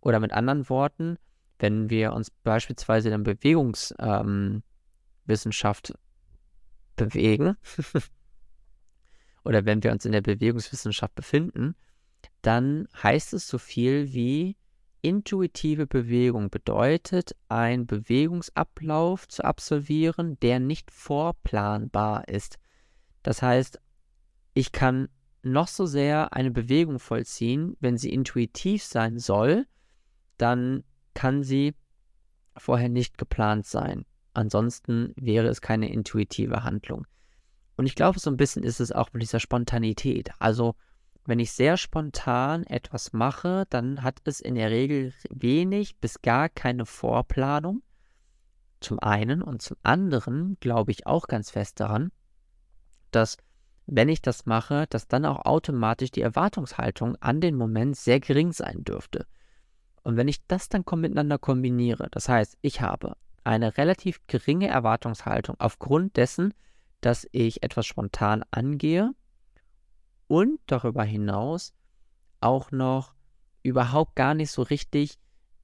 Oder 0.00 0.20
mit 0.20 0.32
anderen 0.32 0.68
Worten, 0.68 1.18
wenn 1.58 1.90
wir 1.90 2.12
uns 2.12 2.30
beispielsweise 2.30 3.08
in 3.08 3.22
der 3.22 3.34
Bewegungswissenschaft 3.34 5.90
ähm, 5.90 5.96
bewegen 6.96 7.56
oder 9.44 9.64
wenn 9.64 9.82
wir 9.82 9.92
uns 9.92 10.04
in 10.04 10.12
der 10.12 10.20
Bewegungswissenschaft 10.20 11.14
befinden, 11.14 11.74
dann 12.42 12.88
heißt 13.02 13.34
es 13.34 13.48
so 13.48 13.58
viel 13.58 14.12
wie 14.12 14.56
intuitive 15.02 15.86
Bewegung 15.86 16.50
bedeutet, 16.50 17.36
einen 17.48 17.86
Bewegungsablauf 17.86 19.28
zu 19.28 19.44
absolvieren, 19.44 20.38
der 20.40 20.60
nicht 20.60 20.90
vorplanbar 20.90 22.28
ist. 22.28 22.58
Das 23.22 23.42
heißt, 23.42 23.80
ich 24.54 24.72
kann 24.72 25.08
noch 25.42 25.68
so 25.68 25.86
sehr 25.86 26.32
eine 26.32 26.50
Bewegung 26.50 26.98
vollziehen, 26.98 27.76
wenn 27.80 27.96
sie 27.96 28.12
intuitiv 28.12 28.82
sein 28.82 29.18
soll, 29.18 29.66
dann 30.36 30.84
kann 31.14 31.42
sie 31.42 31.74
vorher 32.56 32.88
nicht 32.88 33.18
geplant 33.18 33.66
sein. 33.66 34.04
Ansonsten 34.34 35.14
wäre 35.16 35.48
es 35.48 35.60
keine 35.60 35.92
intuitive 35.92 36.64
Handlung. 36.64 37.06
Und 37.76 37.86
ich 37.86 37.94
glaube, 37.94 38.18
so 38.18 38.30
ein 38.30 38.36
bisschen 38.36 38.62
ist 38.62 38.80
es 38.80 38.92
auch 38.92 39.12
mit 39.12 39.22
dieser 39.22 39.40
Spontanität. 39.40 40.30
Also, 40.38 40.74
wenn 41.28 41.40
ich 41.40 41.52
sehr 41.52 41.76
spontan 41.76 42.64
etwas 42.64 43.12
mache, 43.12 43.66
dann 43.68 44.02
hat 44.02 44.20
es 44.24 44.40
in 44.40 44.54
der 44.54 44.70
Regel 44.70 45.12
wenig 45.28 45.98
bis 45.98 46.22
gar 46.22 46.48
keine 46.48 46.86
Vorplanung. 46.86 47.82
Zum 48.80 48.98
einen 48.98 49.42
und 49.42 49.60
zum 49.60 49.76
anderen 49.82 50.56
glaube 50.60 50.90
ich 50.90 51.06
auch 51.06 51.26
ganz 51.26 51.50
fest 51.50 51.80
daran, 51.80 52.12
dass 53.10 53.36
wenn 53.84 54.08
ich 54.08 54.22
das 54.22 54.46
mache, 54.46 54.86
dass 54.88 55.06
dann 55.06 55.26
auch 55.26 55.44
automatisch 55.44 56.10
die 56.12 56.22
Erwartungshaltung 56.22 57.16
an 57.16 57.42
den 57.42 57.56
Moment 57.56 57.98
sehr 57.98 58.20
gering 58.20 58.52
sein 58.52 58.82
dürfte. 58.84 59.26
Und 60.02 60.16
wenn 60.16 60.28
ich 60.28 60.46
das 60.46 60.70
dann 60.70 60.84
miteinander 60.96 61.36
kombiniere, 61.36 62.08
das 62.10 62.30
heißt, 62.30 62.56
ich 62.62 62.80
habe 62.80 63.18
eine 63.44 63.76
relativ 63.76 64.26
geringe 64.28 64.68
Erwartungshaltung 64.68 65.56
aufgrund 65.58 66.16
dessen, 66.16 66.54
dass 67.02 67.28
ich 67.32 67.62
etwas 67.62 67.84
spontan 67.84 68.44
angehe 68.50 69.12
und 70.28 70.60
darüber 70.66 71.02
hinaus 71.02 71.74
auch 72.40 72.70
noch 72.70 73.14
überhaupt 73.62 74.14
gar 74.14 74.34
nicht 74.34 74.50
so 74.50 74.62
richtig 74.62 75.18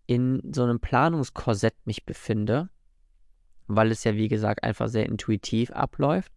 in 0.07 0.43
so 0.53 0.65
einem 0.65 0.81
Planungskorsett 0.81 1.75
mich 1.85 2.05
befinde, 2.05 2.69
weil 3.67 3.91
es 3.91 4.05
ja 4.05 4.15
wie 4.15 4.29
gesagt 4.29 4.65
einfach 4.65 4.89
sehr 4.89 5.07
intuitiv 5.07 5.71
abläuft, 5.71 6.33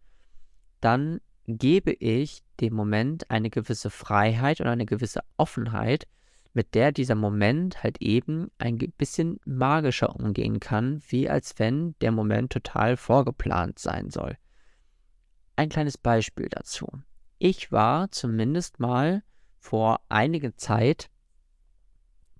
dann 0.80 1.20
gebe 1.46 1.92
ich 1.92 2.42
dem 2.60 2.74
Moment 2.74 3.30
eine 3.30 3.50
gewisse 3.50 3.90
Freiheit 3.90 4.60
und 4.60 4.68
eine 4.68 4.86
gewisse 4.86 5.20
Offenheit, 5.36 6.06
mit 6.52 6.74
der 6.74 6.92
dieser 6.92 7.14
Moment 7.14 7.82
halt 7.82 8.00
eben 8.00 8.50
ein 8.58 8.78
bisschen 8.78 9.38
magischer 9.44 10.14
umgehen 10.16 10.60
kann, 10.60 11.02
wie 11.08 11.28
als 11.28 11.58
wenn 11.58 11.94
der 12.00 12.12
Moment 12.12 12.52
total 12.52 12.96
vorgeplant 12.96 13.78
sein 13.78 14.10
soll. 14.10 14.36
Ein 15.56 15.68
kleines 15.68 15.98
Beispiel 15.98 16.48
dazu. 16.48 16.88
Ich 17.38 17.70
war 17.70 18.10
zumindest 18.10 18.80
mal 18.80 19.22
vor 19.58 20.00
einiger 20.08 20.56
Zeit 20.56 21.10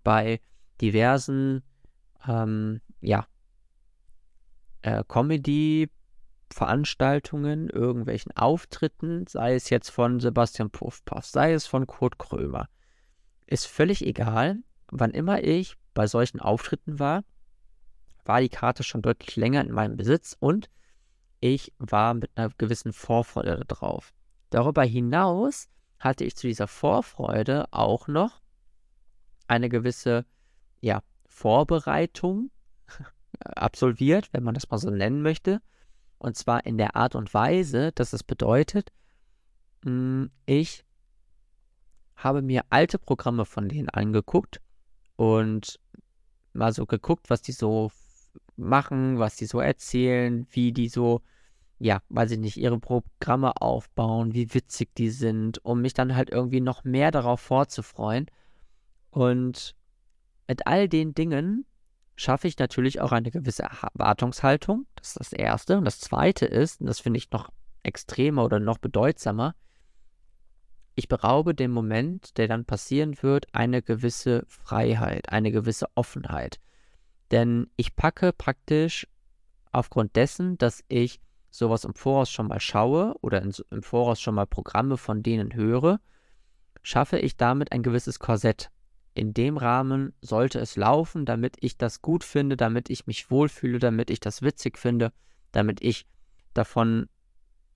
bei 0.02 0.40
diversen 0.80 1.62
ähm, 2.26 2.80
ja, 3.00 3.28
äh, 4.82 5.04
Comedy-Veranstaltungen, 5.06 7.70
irgendwelchen 7.70 8.36
Auftritten, 8.36 9.28
sei 9.28 9.54
es 9.54 9.70
jetzt 9.70 9.90
von 9.90 10.18
Sebastian 10.18 10.70
Puffpaff, 10.70 11.26
sei 11.26 11.52
es 11.52 11.64
von 11.66 11.86
Kurt 11.86 12.18
Krömer. 12.18 12.68
Ist 13.46 13.66
völlig 13.66 14.04
egal. 14.04 14.56
Wann 14.90 15.12
immer 15.12 15.44
ich 15.44 15.76
bei 15.94 16.08
solchen 16.08 16.40
Auftritten 16.40 16.98
war, 16.98 17.22
war 18.24 18.40
die 18.40 18.48
Karte 18.48 18.82
schon 18.82 19.02
deutlich 19.02 19.36
länger 19.36 19.60
in 19.60 19.70
meinem 19.70 19.96
Besitz 19.96 20.36
und 20.40 20.68
ich 21.40 21.72
war 21.78 22.14
mit 22.14 22.32
einer 22.34 22.50
gewissen 22.58 22.92
Vorfreude 22.92 23.64
drauf. 23.66 24.12
Darüber 24.50 24.82
hinaus 24.82 25.68
hatte 25.98 26.24
ich 26.24 26.36
zu 26.36 26.46
dieser 26.46 26.68
Vorfreude 26.68 27.66
auch 27.72 28.08
noch 28.08 28.40
eine 29.46 29.68
gewisse 29.68 30.24
ja, 30.80 31.02
Vorbereitung 31.26 32.50
absolviert, 33.40 34.28
wenn 34.32 34.44
man 34.44 34.54
das 34.54 34.70
mal 34.70 34.78
so 34.78 34.90
nennen 34.90 35.22
möchte. 35.22 35.60
Und 36.18 36.36
zwar 36.36 36.66
in 36.66 36.78
der 36.78 36.96
Art 36.96 37.14
und 37.14 37.32
Weise, 37.34 37.92
dass 37.92 38.12
es 38.12 38.22
bedeutet, 38.22 38.92
hm, 39.84 40.30
ich 40.46 40.84
habe 42.16 42.42
mir 42.42 42.64
alte 42.70 42.98
Programme 42.98 43.44
von 43.44 43.68
denen 43.68 43.88
angeguckt 43.88 44.60
und 45.16 45.78
mal 46.52 46.72
so 46.72 46.86
geguckt, 46.86 47.30
was 47.30 47.42
die 47.42 47.52
so 47.52 47.92
machen, 48.56 49.18
was 49.18 49.36
die 49.36 49.46
so 49.46 49.60
erzählen, 49.60 50.46
wie 50.50 50.72
die 50.72 50.88
so, 50.88 51.22
ja, 51.78 52.02
weiß 52.08 52.32
ich 52.32 52.38
nicht, 52.38 52.56
ihre 52.56 52.78
Programme 52.78 53.60
aufbauen, 53.60 54.34
wie 54.34 54.52
witzig 54.52 54.94
die 54.96 55.10
sind, 55.10 55.64
um 55.64 55.80
mich 55.80 55.94
dann 55.94 56.16
halt 56.16 56.30
irgendwie 56.30 56.60
noch 56.60 56.84
mehr 56.84 57.10
darauf 57.10 57.40
vorzufreuen. 57.40 58.26
Und 59.10 59.76
mit 60.48 60.66
all 60.66 60.88
den 60.88 61.14
Dingen 61.14 61.66
schaffe 62.16 62.48
ich 62.48 62.58
natürlich 62.58 63.00
auch 63.00 63.12
eine 63.12 63.30
gewisse 63.30 63.62
Erwartungshaltung. 63.62 64.86
Das 64.96 65.08
ist 65.08 65.20
das 65.20 65.32
Erste. 65.32 65.78
Und 65.78 65.84
das 65.84 66.00
Zweite 66.00 66.46
ist, 66.46 66.80
und 66.80 66.86
das 66.86 66.98
finde 66.98 67.18
ich 67.18 67.30
noch 67.30 67.50
extremer 67.84 68.44
oder 68.44 68.58
noch 68.58 68.78
bedeutsamer, 68.78 69.54
ich 70.96 71.06
beraube 71.06 71.54
dem 71.54 71.70
Moment, 71.70 72.36
der 72.38 72.48
dann 72.48 72.64
passieren 72.64 73.22
wird, 73.22 73.46
eine 73.54 73.82
gewisse 73.82 74.44
Freiheit, 74.48 75.28
eine 75.30 75.52
gewisse 75.52 75.86
Offenheit. 75.94 76.58
Denn 77.30 77.70
ich 77.76 77.94
packe 77.94 78.32
praktisch 78.32 79.06
aufgrund 79.70 80.16
dessen, 80.16 80.58
dass 80.58 80.82
ich 80.88 81.20
sowas 81.50 81.84
im 81.84 81.94
Voraus 81.94 82.30
schon 82.30 82.48
mal 82.48 82.60
schaue 82.60 83.14
oder 83.20 83.42
im 83.42 83.82
Voraus 83.82 84.20
schon 84.20 84.34
mal 84.34 84.46
Programme 84.46 84.96
von 84.96 85.22
denen 85.22 85.54
höre, 85.54 86.00
schaffe 86.82 87.18
ich 87.18 87.36
damit 87.36 87.72
ein 87.72 87.82
gewisses 87.82 88.18
Korsett. 88.18 88.70
In 89.14 89.34
dem 89.34 89.56
Rahmen 89.56 90.12
sollte 90.20 90.60
es 90.60 90.76
laufen, 90.76 91.24
damit 91.24 91.56
ich 91.60 91.76
das 91.76 92.02
gut 92.02 92.22
finde, 92.22 92.56
damit 92.56 92.88
ich 92.90 93.06
mich 93.06 93.30
wohlfühle, 93.30 93.78
damit 93.78 94.10
ich 94.10 94.20
das 94.20 94.42
witzig 94.42 94.78
finde, 94.78 95.12
damit 95.50 95.82
ich 95.82 96.06
davon, 96.54 97.08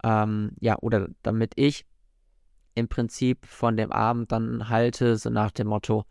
ähm, 0.04 0.52
ja, 0.60 0.78
oder 0.78 1.08
damit 1.22 1.52
ich 1.56 1.86
im 2.74 2.88
Prinzip 2.88 3.44
von 3.46 3.76
dem 3.76 3.92
Abend 3.92 4.32
dann 4.32 4.68
halte, 4.68 5.16
so 5.16 5.30
nach 5.30 5.50
dem 5.50 5.66
Motto, 5.66 6.04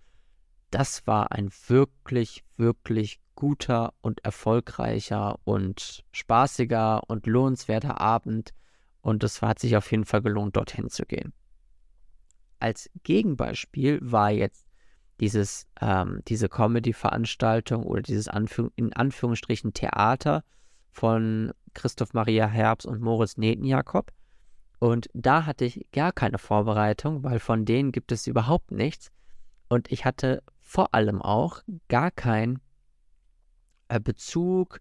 das 0.70 1.06
war 1.08 1.32
ein 1.32 1.50
wirklich, 1.68 2.44
wirklich 2.58 3.20
guter 3.42 3.96
und 4.02 4.24
erfolgreicher 4.24 5.40
und 5.46 6.04
spaßiger 6.12 7.10
und 7.10 7.26
lohnenswerter 7.26 8.00
Abend 8.00 8.54
und 9.02 9.24
es 9.24 9.42
hat 9.42 9.58
sich 9.58 9.76
auf 9.76 9.90
jeden 9.90 10.06
Fall 10.06 10.22
gelohnt, 10.22 10.58
dorthin 10.58 10.92
zu 10.92 11.08
gehen. 11.08 11.34
Als 12.60 12.88
Gegenbeispiel 13.02 13.98
war 14.04 14.30
jetzt 14.30 14.68
dieses, 15.20 15.66
ähm, 15.82 16.22
diese 16.28 16.50
Comedy-Veranstaltung 16.50 17.82
oder 17.82 18.04
dieses 18.04 18.28
Anführ 18.28 18.72
in 18.76 18.94
Anführungsstrichen 18.94 19.74
Theater 19.74 20.44
von 20.92 21.52
Christoph 21.74 22.14
Maria 22.14 22.46
Herbst 22.46 22.86
und 22.86 23.02
Moritz 23.02 23.38
Netenjakob. 23.38 24.12
Und 24.78 25.10
da 25.16 25.48
hatte 25.48 25.66
ich 25.66 25.88
gar 25.92 26.12
keine 26.12 26.38
Vorbereitung, 26.38 27.24
weil 27.24 27.40
von 27.40 27.66
denen 27.66 27.92
gibt 27.92 28.12
es 28.12 28.28
überhaupt 28.28 28.70
nichts. 28.70 29.10
Und 29.68 29.92
ich 29.92 30.06
hatte 30.06 30.44
vor 30.60 30.94
allem 30.94 31.24
auch 31.24 31.64
gar 31.88 32.12
keinen 32.12 32.58
äh, 32.58 32.60
Bezug 34.00 34.80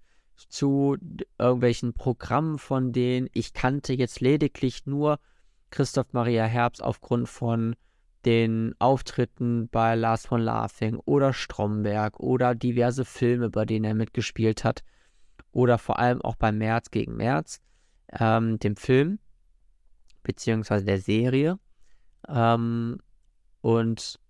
zu 0.48 0.96
irgendwelchen 1.38 1.92
Programmen 1.92 2.58
von 2.58 2.92
denen. 2.92 3.28
Ich 3.32 3.52
kannte 3.52 3.92
jetzt 3.92 4.20
lediglich 4.20 4.86
nur 4.86 5.18
Christoph 5.70 6.12
Maria 6.12 6.44
Herbst 6.44 6.82
aufgrund 6.82 7.28
von 7.28 7.76
den 8.24 8.74
Auftritten 8.78 9.68
bei 9.68 9.94
Lars 9.94 10.26
von 10.26 10.40
Laughing 10.40 10.96
oder 11.04 11.32
Stromberg 11.32 12.20
oder 12.20 12.54
diverse 12.54 13.04
Filme, 13.04 13.50
bei 13.50 13.64
denen 13.64 13.84
er 13.84 13.94
mitgespielt 13.94 14.64
hat. 14.64 14.82
Oder 15.52 15.78
vor 15.78 15.98
allem 15.98 16.20
auch 16.22 16.36
bei 16.36 16.52
März 16.52 16.90
gegen 16.90 17.16
März, 17.16 17.60
ähm, 18.12 18.58
dem 18.58 18.76
Film 18.76 19.18
beziehungsweise 20.22 20.84
der 20.84 21.00
Serie. 21.00 21.58
Ähm, 22.28 22.98
und 23.62 24.20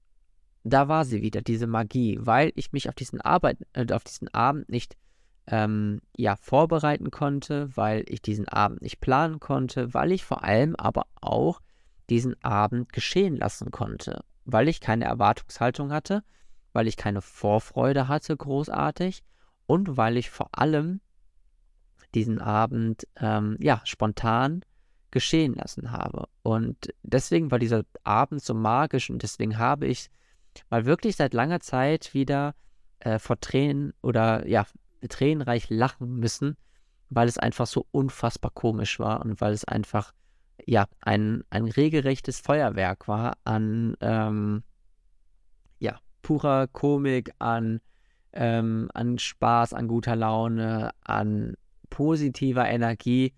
da 0.64 0.88
war 0.88 1.04
sie 1.04 1.22
wieder, 1.22 1.42
diese 1.42 1.66
Magie, 1.66 2.18
weil 2.20 2.52
ich 2.54 2.72
mich 2.72 2.88
auf 2.88 2.94
diesen, 2.94 3.20
Arbeit, 3.20 3.58
äh, 3.72 3.92
auf 3.92 4.04
diesen 4.04 4.28
Abend 4.34 4.68
nicht 4.68 4.96
ähm, 5.46 6.00
ja, 6.16 6.36
vorbereiten 6.36 7.10
konnte, 7.10 7.74
weil 7.76 8.04
ich 8.08 8.22
diesen 8.22 8.48
Abend 8.48 8.82
nicht 8.82 9.00
planen 9.00 9.40
konnte, 9.40 9.92
weil 9.94 10.12
ich 10.12 10.24
vor 10.24 10.44
allem 10.44 10.76
aber 10.76 11.06
auch 11.20 11.60
diesen 12.08 12.42
Abend 12.42 12.92
geschehen 12.92 13.36
lassen 13.36 13.70
konnte, 13.70 14.24
weil 14.44 14.68
ich 14.68 14.80
keine 14.80 15.06
Erwartungshaltung 15.06 15.92
hatte, 15.92 16.22
weil 16.72 16.86
ich 16.86 16.96
keine 16.96 17.22
Vorfreude 17.22 18.08
hatte, 18.08 18.36
großartig, 18.36 19.22
und 19.66 19.96
weil 19.96 20.16
ich 20.16 20.30
vor 20.30 20.48
allem 20.52 21.00
diesen 22.14 22.40
Abend 22.40 23.06
ähm, 23.16 23.56
ja 23.60 23.80
spontan 23.84 24.64
geschehen 25.10 25.54
lassen 25.54 25.92
habe. 25.92 26.28
Und 26.42 26.92
deswegen 27.02 27.50
war 27.50 27.58
dieser 27.58 27.84
Abend 28.02 28.42
so 28.42 28.54
magisch 28.54 29.10
und 29.10 29.22
deswegen 29.22 29.58
habe 29.58 29.86
ich 29.86 30.10
mal 30.68 30.84
wirklich 30.84 31.16
seit 31.16 31.34
langer 31.34 31.60
Zeit 31.60 32.14
wieder 32.14 32.54
äh, 33.00 33.18
vor 33.18 33.40
Tränen 33.40 33.92
oder 34.02 34.46
ja, 34.46 34.66
tränenreich 35.08 35.70
lachen 35.70 36.16
müssen, 36.16 36.56
weil 37.08 37.28
es 37.28 37.38
einfach 37.38 37.66
so 37.66 37.86
unfassbar 37.90 38.50
komisch 38.52 38.98
war 38.98 39.24
und 39.24 39.40
weil 39.40 39.52
es 39.52 39.64
einfach 39.64 40.12
ja 40.66 40.86
ein, 41.00 41.42
ein 41.50 41.64
regelrechtes 41.64 42.40
Feuerwerk 42.40 43.08
war 43.08 43.36
an 43.44 43.96
ähm, 44.00 44.62
ja, 45.78 45.98
purer 46.22 46.66
Komik, 46.68 47.32
an, 47.38 47.80
ähm, 48.32 48.90
an 48.94 49.18
Spaß, 49.18 49.72
an 49.74 49.88
guter 49.88 50.16
Laune, 50.16 50.90
an 51.02 51.54
positiver 51.88 52.68
Energie 52.68 53.34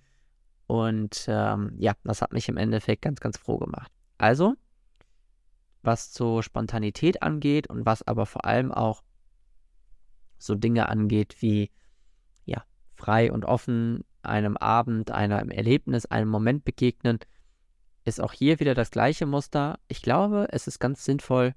und 0.66 1.26
ähm, 1.28 1.74
ja, 1.78 1.92
das 2.04 2.22
hat 2.22 2.32
mich 2.32 2.48
im 2.48 2.56
Endeffekt 2.56 3.02
ganz, 3.02 3.20
ganz 3.20 3.38
froh 3.38 3.58
gemacht. 3.58 3.92
Also, 4.18 4.54
was 5.82 6.12
zur 6.12 6.42
Spontanität 6.42 7.22
angeht 7.22 7.68
und 7.68 7.86
was 7.86 8.06
aber 8.06 8.26
vor 8.26 8.44
allem 8.44 8.72
auch 8.72 9.02
so 10.38 10.54
Dinge 10.54 10.88
angeht 10.88 11.36
wie 11.40 11.70
ja, 12.44 12.64
frei 12.94 13.32
und 13.32 13.44
offen 13.44 14.04
einem 14.22 14.56
Abend, 14.56 15.10
einem 15.10 15.50
Erlebnis, 15.50 16.06
einem 16.06 16.28
Moment 16.28 16.64
begegnen, 16.64 17.18
ist 18.04 18.20
auch 18.20 18.32
hier 18.32 18.60
wieder 18.60 18.74
das 18.74 18.90
gleiche 18.90 19.26
Muster. 19.26 19.78
Ich 19.88 20.02
glaube, 20.02 20.48
es 20.50 20.66
ist 20.66 20.78
ganz 20.78 21.04
sinnvoll, 21.04 21.54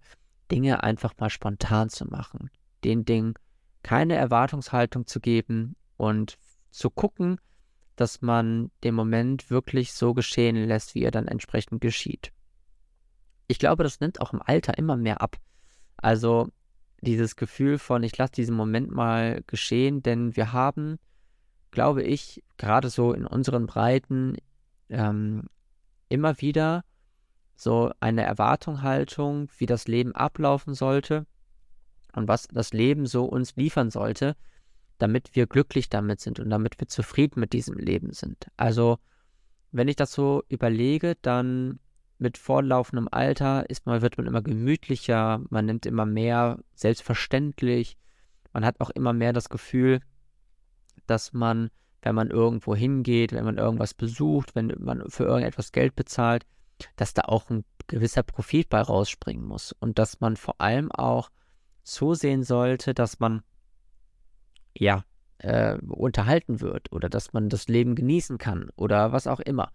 Dinge 0.52 0.84
einfach 0.84 1.14
mal 1.18 1.30
spontan 1.30 1.90
zu 1.90 2.06
machen. 2.06 2.50
Den 2.84 3.06
Dingen 3.06 3.34
keine 3.82 4.16
Erwartungshaltung 4.16 5.08
zu 5.08 5.20
geben 5.20 5.76
und 5.98 6.38
zu 6.72 6.90
gucken, 6.90 7.40
dass 7.96 8.22
man 8.22 8.72
den 8.84 8.94
Moment 8.94 9.50
wirklich 9.50 9.94
so 9.94 10.14
geschehen 10.14 10.56
lässt, 10.56 10.96
wie 10.96 11.04
er 11.04 11.12
dann 11.12 11.28
entsprechend 11.28 11.82
geschieht. 11.82 12.32
Ich 13.48 13.60
glaube, 13.60 13.84
das 13.84 14.00
nimmt 14.00 14.22
auch 14.22 14.34
im 14.34 14.42
Alter 14.42 14.78
immer 14.78 14.98
mehr 14.98 15.22
ab. 15.22 15.38
Also 15.98 16.50
dieses 17.02 17.36
Gefühl 17.36 17.78
von, 17.78 18.04
ich 18.04 18.18
lasse 18.18 18.34
diesen 18.34 18.56
Moment 18.56 18.92
mal 18.92 19.44
geschehen, 19.48 20.02
denn 20.02 20.36
wir 20.36 20.54
haben, 20.54 20.98
glaube 21.72 22.04
ich, 22.04 22.44
gerade 22.58 22.90
so 22.90 23.14
in 23.14 23.26
unseren 23.26 23.68
Breiten 23.68 24.38
ähm, 24.90 25.44
immer 26.10 26.42
wieder 26.42 26.84
so 27.56 27.92
eine 28.00 28.24
Erwartungshaltung, 28.24 29.50
wie 29.58 29.66
das 29.66 29.88
Leben 29.88 30.14
ablaufen 30.14 30.74
sollte 30.74 31.26
und 32.14 32.28
was 32.28 32.48
das 32.48 32.74
Leben 32.74 33.06
so 33.06 33.26
uns 33.26 33.56
liefern 33.56 33.90
sollte, 33.90 34.36
damit 34.98 35.36
wir 35.36 35.48
glücklich 35.48 35.90
damit 35.90 36.20
sind 36.20 36.40
und 36.40 36.50
damit 36.50 36.80
wir 36.80 36.88
zufrieden 36.88 37.40
mit 37.40 37.54
diesem 37.54 37.78
Leben 37.78 38.14
sind. 38.14 38.48
Also, 38.58 38.98
wenn 39.72 39.88
ich 39.88 39.96
das 39.96 40.12
so 40.12 40.44
überlege, 40.48 41.16
dann 41.22 41.80
mit 42.18 42.38
fortlaufendem 42.38 43.10
Alter 43.12 43.70
ist 43.70 43.86
man, 43.86 44.02
wird 44.02 44.18
man 44.18 44.28
immer 44.28 44.42
gemütlicher, 44.42 45.42
man 45.50 45.66
nimmt 45.66 45.86
immer 45.86 46.06
mehr 46.06 46.60
selbstverständlich, 46.74 47.98
man 48.54 48.66
hat 48.66 48.80
auch 48.80 48.90
immer 48.90 49.14
mehr 49.14 49.34
das 49.34 49.50
Gefühl, 49.50 50.00
dass 51.08 51.34
man, 51.34 51.70
wenn 52.02 52.16
man 52.16 52.30
irgendwo 52.30 52.76
hingeht, 52.76 53.34
wenn 53.34 53.44
man 53.44 53.58
irgendwas 53.58 53.94
besucht, 53.94 54.56
wenn 54.56 54.74
man 54.80 55.04
für 55.10 55.26
irgendetwas 55.26 55.72
Geld 55.72 55.96
bezahlt, 55.96 56.46
dass 56.96 57.14
da 57.14 57.24
auch 57.24 57.50
ein 57.50 57.66
gewisser 57.88 58.24
Profit 58.24 58.70
bei 58.70 58.82
rausspringen 58.82 59.46
muss 59.46 59.74
und 59.74 60.00
dass 60.00 60.22
man 60.22 60.38
vor 60.38 60.60
allem 60.60 60.92
auch 60.92 61.30
zusehen 61.84 62.44
sollte, 62.44 62.94
dass 62.94 63.20
man 63.20 63.44
ja 64.78 65.04
äh, 65.40 65.78
unterhalten 65.80 66.62
wird 66.62 66.92
oder 66.92 67.10
dass 67.10 67.34
man 67.34 67.50
das 67.50 67.68
Leben 67.68 67.96
genießen 67.96 68.38
kann 68.38 68.70
oder 68.76 69.12
was 69.12 69.28
auch 69.28 69.40
immer. 69.40 69.72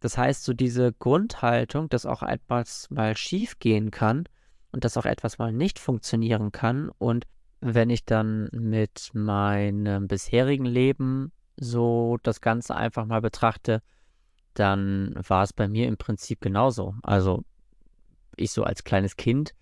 Das 0.00 0.16
heißt, 0.18 0.44
so 0.44 0.52
diese 0.52 0.92
Grundhaltung, 0.92 1.88
dass 1.88 2.06
auch 2.06 2.22
etwas 2.22 2.88
mal 2.90 3.16
schief 3.16 3.58
gehen 3.58 3.90
kann 3.90 4.24
und 4.72 4.84
dass 4.84 4.96
auch 4.96 5.06
etwas 5.06 5.38
mal 5.38 5.52
nicht 5.52 5.78
funktionieren 5.78 6.52
kann 6.52 6.90
und 6.98 7.26
wenn 7.60 7.90
ich 7.90 8.04
dann 8.06 8.48
mit 8.52 9.10
meinem 9.12 10.08
bisherigen 10.08 10.64
Leben 10.64 11.32
so 11.56 12.18
das 12.22 12.40
Ganze 12.40 12.74
einfach 12.74 13.04
mal 13.04 13.20
betrachte, 13.20 13.82
dann 14.54 15.14
war 15.16 15.42
es 15.42 15.52
bei 15.52 15.68
mir 15.68 15.86
im 15.86 15.98
Prinzip 15.98 16.40
genauso. 16.40 16.94
Also 17.02 17.44
ich 18.36 18.50
so 18.52 18.64
als 18.64 18.84
kleines 18.84 19.16
Kind 19.16 19.52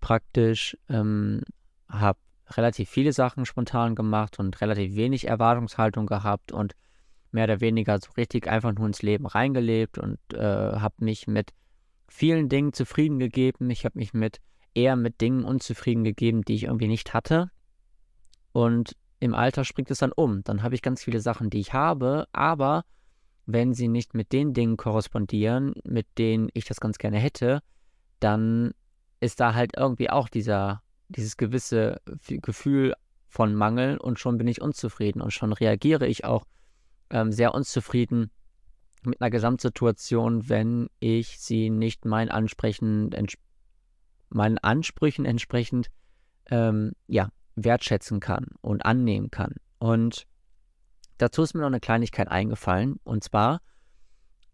praktisch 0.00 0.76
ähm, 0.88 1.42
habe 1.88 2.18
relativ 2.50 2.88
viele 2.88 3.12
Sachen 3.12 3.44
spontan 3.44 3.94
gemacht 3.94 4.38
und 4.38 4.60
relativ 4.60 4.96
wenig 4.96 5.28
Erwartungshaltung 5.28 6.06
gehabt 6.06 6.52
und 6.52 6.74
mehr 7.32 7.44
oder 7.44 7.60
weniger 7.60 7.98
so 7.98 8.12
richtig 8.16 8.46
einfach 8.48 8.72
nur 8.72 8.86
ins 8.86 9.02
Leben 9.02 9.26
reingelebt 9.26 9.98
und 9.98 10.18
äh, 10.34 10.38
habe 10.38 10.94
mich 10.98 11.26
mit 11.26 11.50
vielen 12.08 12.48
Dingen 12.48 12.72
zufrieden 12.72 13.18
gegeben. 13.18 13.70
Ich 13.70 13.84
habe 13.84 13.98
mich 13.98 14.12
mit 14.12 14.38
eher 14.74 14.96
mit 14.96 15.20
Dingen 15.20 15.44
unzufrieden 15.44 16.04
gegeben, 16.04 16.42
die 16.42 16.54
ich 16.54 16.64
irgendwie 16.64 16.88
nicht 16.88 17.14
hatte. 17.14 17.50
Und 18.52 18.96
im 19.20 19.34
Alter 19.34 19.64
springt 19.64 19.90
es 19.90 19.98
dann 19.98 20.12
um. 20.12 20.42
Dann 20.44 20.62
habe 20.62 20.74
ich 20.74 20.82
ganz 20.82 21.02
viele 21.02 21.20
Sachen, 21.20 21.50
die 21.50 21.60
ich 21.60 21.72
habe, 21.72 22.26
aber 22.32 22.84
wenn 23.46 23.74
sie 23.74 23.88
nicht 23.88 24.14
mit 24.14 24.32
den 24.32 24.52
Dingen 24.52 24.76
korrespondieren, 24.76 25.74
mit 25.84 26.06
denen 26.18 26.48
ich 26.54 26.64
das 26.64 26.80
ganz 26.80 26.98
gerne 26.98 27.18
hätte, 27.18 27.60
dann 28.20 28.72
ist 29.20 29.40
da 29.40 29.54
halt 29.54 29.76
irgendwie 29.76 30.10
auch 30.10 30.28
dieser, 30.28 30.82
dieses 31.08 31.36
gewisse 31.36 32.00
Gefühl 32.26 32.94
von 33.28 33.54
Mangel 33.54 33.96
und 33.96 34.18
schon 34.18 34.38
bin 34.38 34.46
ich 34.46 34.60
unzufrieden 34.60 35.22
und 35.22 35.32
schon 35.32 35.52
reagiere 35.52 36.06
ich 36.06 36.24
auch 36.24 36.44
ähm, 37.12 37.30
sehr 37.30 37.54
unzufrieden 37.54 38.30
mit 39.04 39.20
einer 39.20 39.30
Gesamtsituation, 39.30 40.48
wenn 40.48 40.88
ich 40.98 41.38
sie 41.38 41.70
nicht 41.70 42.04
meinen 42.04 42.30
Ansprechen, 42.30 43.10
meinen 44.30 44.58
Ansprüchen 44.58 45.24
entsprechend 45.24 45.88
ähm, 46.50 46.92
ja, 47.06 47.28
wertschätzen 47.56 48.20
kann 48.20 48.46
und 48.60 48.84
annehmen 48.84 49.30
kann. 49.30 49.54
Und 49.78 50.26
dazu 51.18 51.42
ist 51.42 51.54
mir 51.54 51.60
noch 51.60 51.68
eine 51.68 51.80
Kleinigkeit 51.80 52.28
eingefallen. 52.28 52.98
Und 53.04 53.24
zwar, 53.24 53.60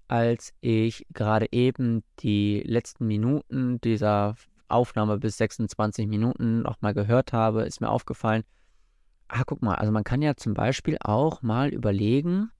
als 0.08 0.52
ich 0.60 1.06
gerade 1.12 1.46
eben 1.52 2.02
die 2.20 2.62
letzten 2.64 3.06
Minuten 3.06 3.80
dieser 3.80 4.34
Aufnahme 4.68 5.18
bis 5.18 5.36
26 5.36 6.06
Minuten 6.06 6.62
nochmal 6.62 6.94
gehört 6.94 7.32
habe, 7.32 7.62
ist 7.62 7.80
mir 7.80 7.90
aufgefallen, 7.90 8.44
ah, 9.28 9.42
guck 9.46 9.62
mal, 9.62 9.74
also 9.74 9.92
man 9.92 10.04
kann 10.04 10.22
ja 10.22 10.36
zum 10.36 10.54
Beispiel 10.54 10.98
auch 11.00 11.42
mal 11.42 11.68
überlegen, 11.68 12.50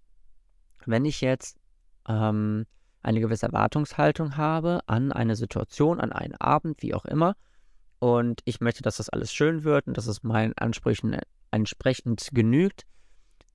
wenn 0.87 1.05
ich 1.05 1.21
jetzt 1.21 1.59
ähm, 2.09 2.67
eine 3.03 3.21
gewisse 3.21 3.47
Erwartungshaltung 3.47 4.37
habe 4.37 4.81
an 4.87 5.13
eine 5.13 5.37
Situation, 5.37 6.01
an 6.01 6.13
einen 6.13 6.35
Abend, 6.35 6.83
wie 6.83 6.95
auch 6.95 7.05
immer, 7.05 7.35
und 7.99 8.43
ich 8.45 8.61
möchte, 8.61 8.83
dass 8.83 8.99
das 8.99 9.09
alles 9.09 9.33
schön 9.33 9.65
wird 9.65 9.87
und 9.87 9.97
dass 9.97 10.07
es 10.07 10.23
meinen 10.23 10.57
Ansprüchen 10.57 11.19
entsprechend 11.51 12.29
genügt, 12.33 12.85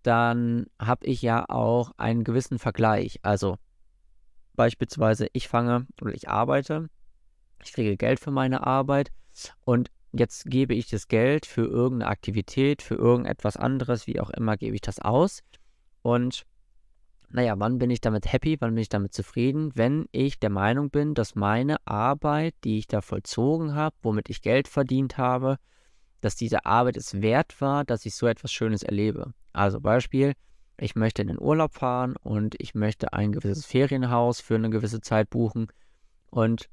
dann 0.02 0.65
habe 0.80 1.06
ich 1.06 1.21
ja 1.21 1.45
auch 1.47 1.91
einen 1.97 2.26
gewissen 2.26 2.60
Vergleich. 2.60 3.19
Also 3.23 3.58
beispielsweise, 4.56 5.28
ich 5.32 5.47
fange 5.47 5.88
oder 6.02 6.13
ich 6.13 6.28
arbeite, 6.30 6.89
ich 7.63 7.71
kriege 7.71 7.95
Geld 7.95 8.19
für 8.19 8.32
meine 8.32 8.67
Arbeit 8.67 9.12
und 9.63 9.89
jetzt 10.13 10.45
gebe 10.45 10.73
ich 10.73 10.88
das 10.88 11.08
Geld 11.08 11.45
für 11.45 11.65
irgendeine 11.65 12.12
Aktivität, 12.12 12.82
für 12.82 12.95
irgendetwas 12.95 13.58
anderes, 13.58 14.08
wie 14.08 14.19
auch 14.19 14.30
immer, 14.30 14.58
gebe 14.58 14.76
ich 14.76 14.82
das 14.82 14.99
aus. 14.99 15.41
Und 16.02 16.45
naja, 17.30 17.56
wann 17.58 17.80
bin 17.80 17.89
ich 17.89 17.99
damit 17.99 18.32
happy, 18.32 18.58
wann 18.60 18.76
bin 18.76 18.82
ich 18.82 18.89
damit 18.89 19.13
zufrieden, 19.13 19.71
wenn 19.76 20.06
ich 20.12 20.39
der 20.39 20.52
Meinung 20.52 20.91
bin, 20.91 21.15
dass 21.15 21.34
meine 21.34 21.78
Arbeit, 21.86 22.54
die 22.63 22.78
ich 22.78 22.88
da 22.88 23.02
vollzogen 23.02 23.73
habe, 23.73 23.95
womit 24.04 24.30
ich 24.30 24.43
Geld 24.43 24.67
verdient 24.67 25.17
habe, 25.17 25.58
dass 26.21 26.36
diese 26.36 26.65
Arbeit 26.65 26.95
es 26.95 27.21
wert 27.21 27.60
war, 27.60 27.84
dass 27.84 28.06
ich 28.06 28.13
so 28.13 28.28
etwas 28.28 28.52
Schönes 28.52 28.84
erlebe. 28.84 29.34
Also 29.52 29.82
Beispiel, 29.82 30.34
ich 30.78 30.95
möchte 30.95 31.23
in 31.23 31.28
den 31.28 31.39
Urlaub 31.39 31.73
fahren 31.73 32.15
und 32.21 32.56
ich 32.60 32.76
möchte 32.76 33.13
ein 33.13 33.32
gewisses 33.32 33.65
Ferienhaus 33.65 34.39
für 34.39 34.56
eine 34.56 34.69
gewisse 34.69 35.02
Zeit 35.02 35.32
buchen 35.32 35.67
und 36.30 36.69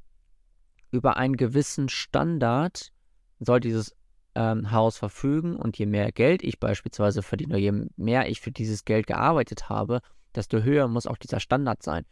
über 0.90 1.16
einen 1.16 1.36
gewissen 1.36 1.88
Standard 1.88 2.92
soll 3.40 3.60
dieses 3.60 3.96
ähm, 4.34 4.70
Haus 4.70 4.96
verfügen 4.96 5.56
und 5.56 5.78
je 5.78 5.86
mehr 5.86 6.12
Geld 6.12 6.42
ich 6.42 6.60
beispielsweise 6.60 7.22
verdiene, 7.22 7.58
je 7.58 7.72
mehr 7.96 8.28
ich 8.28 8.40
für 8.40 8.52
dieses 8.52 8.84
Geld 8.84 9.06
gearbeitet 9.06 9.68
habe, 9.68 10.00
desto 10.34 10.62
höher 10.62 10.86
muss 10.88 11.06
auch 11.06 11.16
dieser 11.16 11.40
Standard 11.40 11.82
sein. 11.82 12.04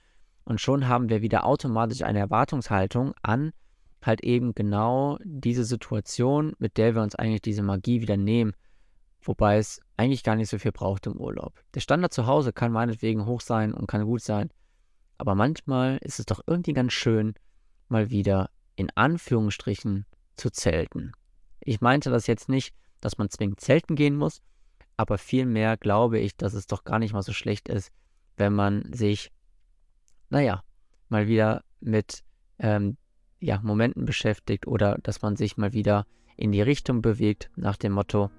Und 0.44 0.60
schon 0.60 0.88
haben 0.88 1.08
wir 1.08 1.22
wieder 1.22 1.44
automatisch 1.44 2.02
eine 2.02 2.18
Erwartungshaltung 2.18 3.14
an 3.22 3.52
halt 4.02 4.22
eben 4.22 4.54
genau 4.54 5.18
diese 5.24 5.64
Situation, 5.64 6.54
mit 6.58 6.76
der 6.76 6.94
wir 6.94 7.02
uns 7.02 7.14
eigentlich 7.14 7.42
diese 7.42 7.62
Magie 7.62 8.00
wieder 8.00 8.16
nehmen. 8.16 8.52
Wobei 9.20 9.58
es 9.58 9.80
eigentlich 9.96 10.22
gar 10.22 10.36
nicht 10.36 10.48
so 10.48 10.58
viel 10.58 10.72
braucht 10.72 11.06
im 11.06 11.16
Urlaub. 11.16 11.60
Der 11.74 11.80
Standard 11.80 12.12
zu 12.12 12.26
Hause 12.26 12.52
kann 12.52 12.72
meinetwegen 12.72 13.26
hoch 13.26 13.40
sein 13.40 13.74
und 13.74 13.88
kann 13.88 14.04
gut 14.04 14.22
sein. 14.22 14.50
Aber 15.18 15.34
manchmal 15.34 15.98
ist 15.98 16.20
es 16.20 16.26
doch 16.26 16.40
irgendwie 16.46 16.72
ganz 16.72 16.92
schön, 16.92 17.34
mal 17.88 18.10
wieder 18.10 18.50
in 18.76 18.90
Anführungsstrichen 18.94 20.06
zu 20.38 20.51
zelten. 20.51 21.12
Ich 21.61 21.81
meinte 21.81 22.11
das 22.11 22.27
jetzt 22.27 22.48
nicht, 22.48 22.74
dass 23.01 23.18
man 23.18 23.31
zwingend 23.31 23.61
zelten 23.61 23.96
gehen 23.96 24.16
muss, 24.16 24.40
aber 24.96 25.18
vielmehr 25.18 25.77
glaube 25.77 26.18
ich, 26.18 26.37
dass 26.37 26.55
es 26.55 26.66
doch 26.66 26.85
gar 26.85 26.98
nicht 26.98 27.12
mal 27.12 27.22
so 27.22 27.33
schlecht 27.33 27.68
ist, 27.68 27.92
wenn 28.37 28.53
man 28.53 28.92
sich, 28.92 29.33
naja, 30.31 30.62
mal 31.09 31.27
wieder 31.27 31.62
mit 31.81 32.22
ähm, 32.59 32.96
ja, 33.40 33.61
Momenten 33.62 34.05
beschäftigt 34.05 34.66
oder 34.66 34.98
dass 35.03 35.22
man 35.22 35.37
sich 35.37 35.57
mal 35.57 35.72
wieder 35.72 36.07
in 36.37 36.53
die 36.53 36.62
Richtung 36.62 37.03
bewegt 37.03 37.51
nach 37.57 37.77
dem 37.77 37.92
Motto, 37.92 38.31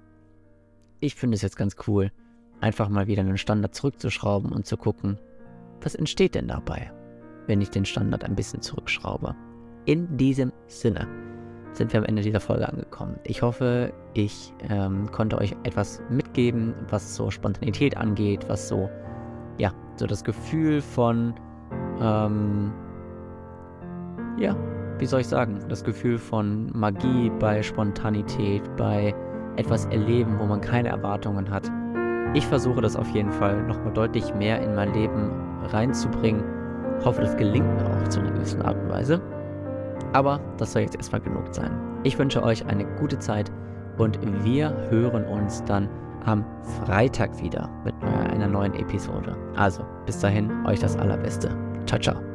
ich 1.00 1.14
finde 1.14 1.36
es 1.36 1.42
jetzt 1.42 1.56
ganz 1.56 1.76
cool, 1.86 2.12
einfach 2.60 2.88
mal 2.88 3.06
wieder 3.06 3.22
einen 3.22 3.38
Standard 3.38 3.74
zurückzuschrauben 3.74 4.52
und 4.52 4.66
zu 4.66 4.76
gucken, 4.76 5.18
was 5.80 5.94
entsteht 5.94 6.34
denn 6.34 6.48
dabei, 6.48 6.92
wenn 7.46 7.60
ich 7.60 7.70
den 7.70 7.86
Standard 7.86 8.24
ein 8.24 8.36
bisschen 8.36 8.60
zurückschraube. 8.60 9.34
In 9.86 10.18
diesem 10.18 10.52
Sinne 10.66 11.08
sind 11.72 11.92
wir 11.92 12.00
am 12.00 12.06
Ende 12.06 12.22
dieser 12.22 12.40
Folge 12.40 12.68
angekommen. 12.68 13.18
Ich 13.24 13.42
hoffe, 13.42 13.92
ich 14.14 14.52
ähm, 14.68 15.10
konnte 15.10 15.38
euch 15.38 15.56
etwas 15.62 16.02
mitgeben, 16.10 16.74
was 16.88 17.14
so 17.14 17.30
Spontanität 17.30 17.96
angeht, 17.96 18.48
was 18.48 18.68
so 18.68 18.90
ja, 19.60 19.72
so 19.96 20.06
das 20.06 20.24
Gefühl 20.24 20.80
von, 20.80 21.34
ähm, 22.00 22.72
ja, 24.38 24.56
wie 24.98 25.06
soll 25.06 25.20
ich 25.20 25.28
sagen, 25.28 25.58
das 25.68 25.84
Gefühl 25.84 26.18
von 26.18 26.70
Magie 26.72 27.30
bei 27.38 27.62
Spontanität, 27.62 28.62
bei 28.76 29.14
etwas 29.56 29.84
erleben, 29.86 30.38
wo 30.38 30.46
man 30.46 30.60
keine 30.60 30.88
Erwartungen 30.88 31.50
hat. 31.50 31.70
Ich 32.34 32.46
versuche 32.46 32.80
das 32.80 32.96
auf 32.96 33.08
jeden 33.10 33.32
Fall 33.32 33.62
nochmal 33.66 33.92
deutlich 33.92 34.34
mehr 34.34 34.62
in 34.62 34.74
mein 34.74 34.94
Leben 34.94 35.30
reinzubringen. 35.68 36.42
Hoffe, 37.04 37.22
das 37.22 37.36
gelingt 37.36 37.66
mir 37.76 37.86
auch 37.86 38.08
zu 38.08 38.20
einer 38.20 38.30
gewissen 38.32 38.62
Art 38.62 38.76
und 38.76 38.88
Weise. 38.88 39.20
Aber 40.12 40.40
das 40.58 40.72
soll 40.72 40.82
jetzt 40.82 40.96
erstmal 40.96 41.20
genug 41.20 41.54
sein. 41.54 41.70
Ich 42.02 42.18
wünsche 42.18 42.42
euch 42.42 42.66
eine 42.66 42.84
gute 42.96 43.18
Zeit 43.18 43.50
und 43.98 44.18
wir 44.44 44.74
hören 44.90 45.24
uns 45.24 45.62
dann 45.64 45.88
am 46.24 46.44
Freitag 46.62 47.40
wieder 47.42 47.68
mit 47.84 47.94
einer 48.32 48.48
neuen 48.48 48.74
Episode. 48.74 49.36
Also, 49.56 49.84
bis 50.06 50.18
dahin, 50.18 50.50
euch 50.66 50.80
das 50.80 50.96
Allerbeste. 50.96 51.50
Ciao, 51.86 52.00
ciao. 52.00 52.29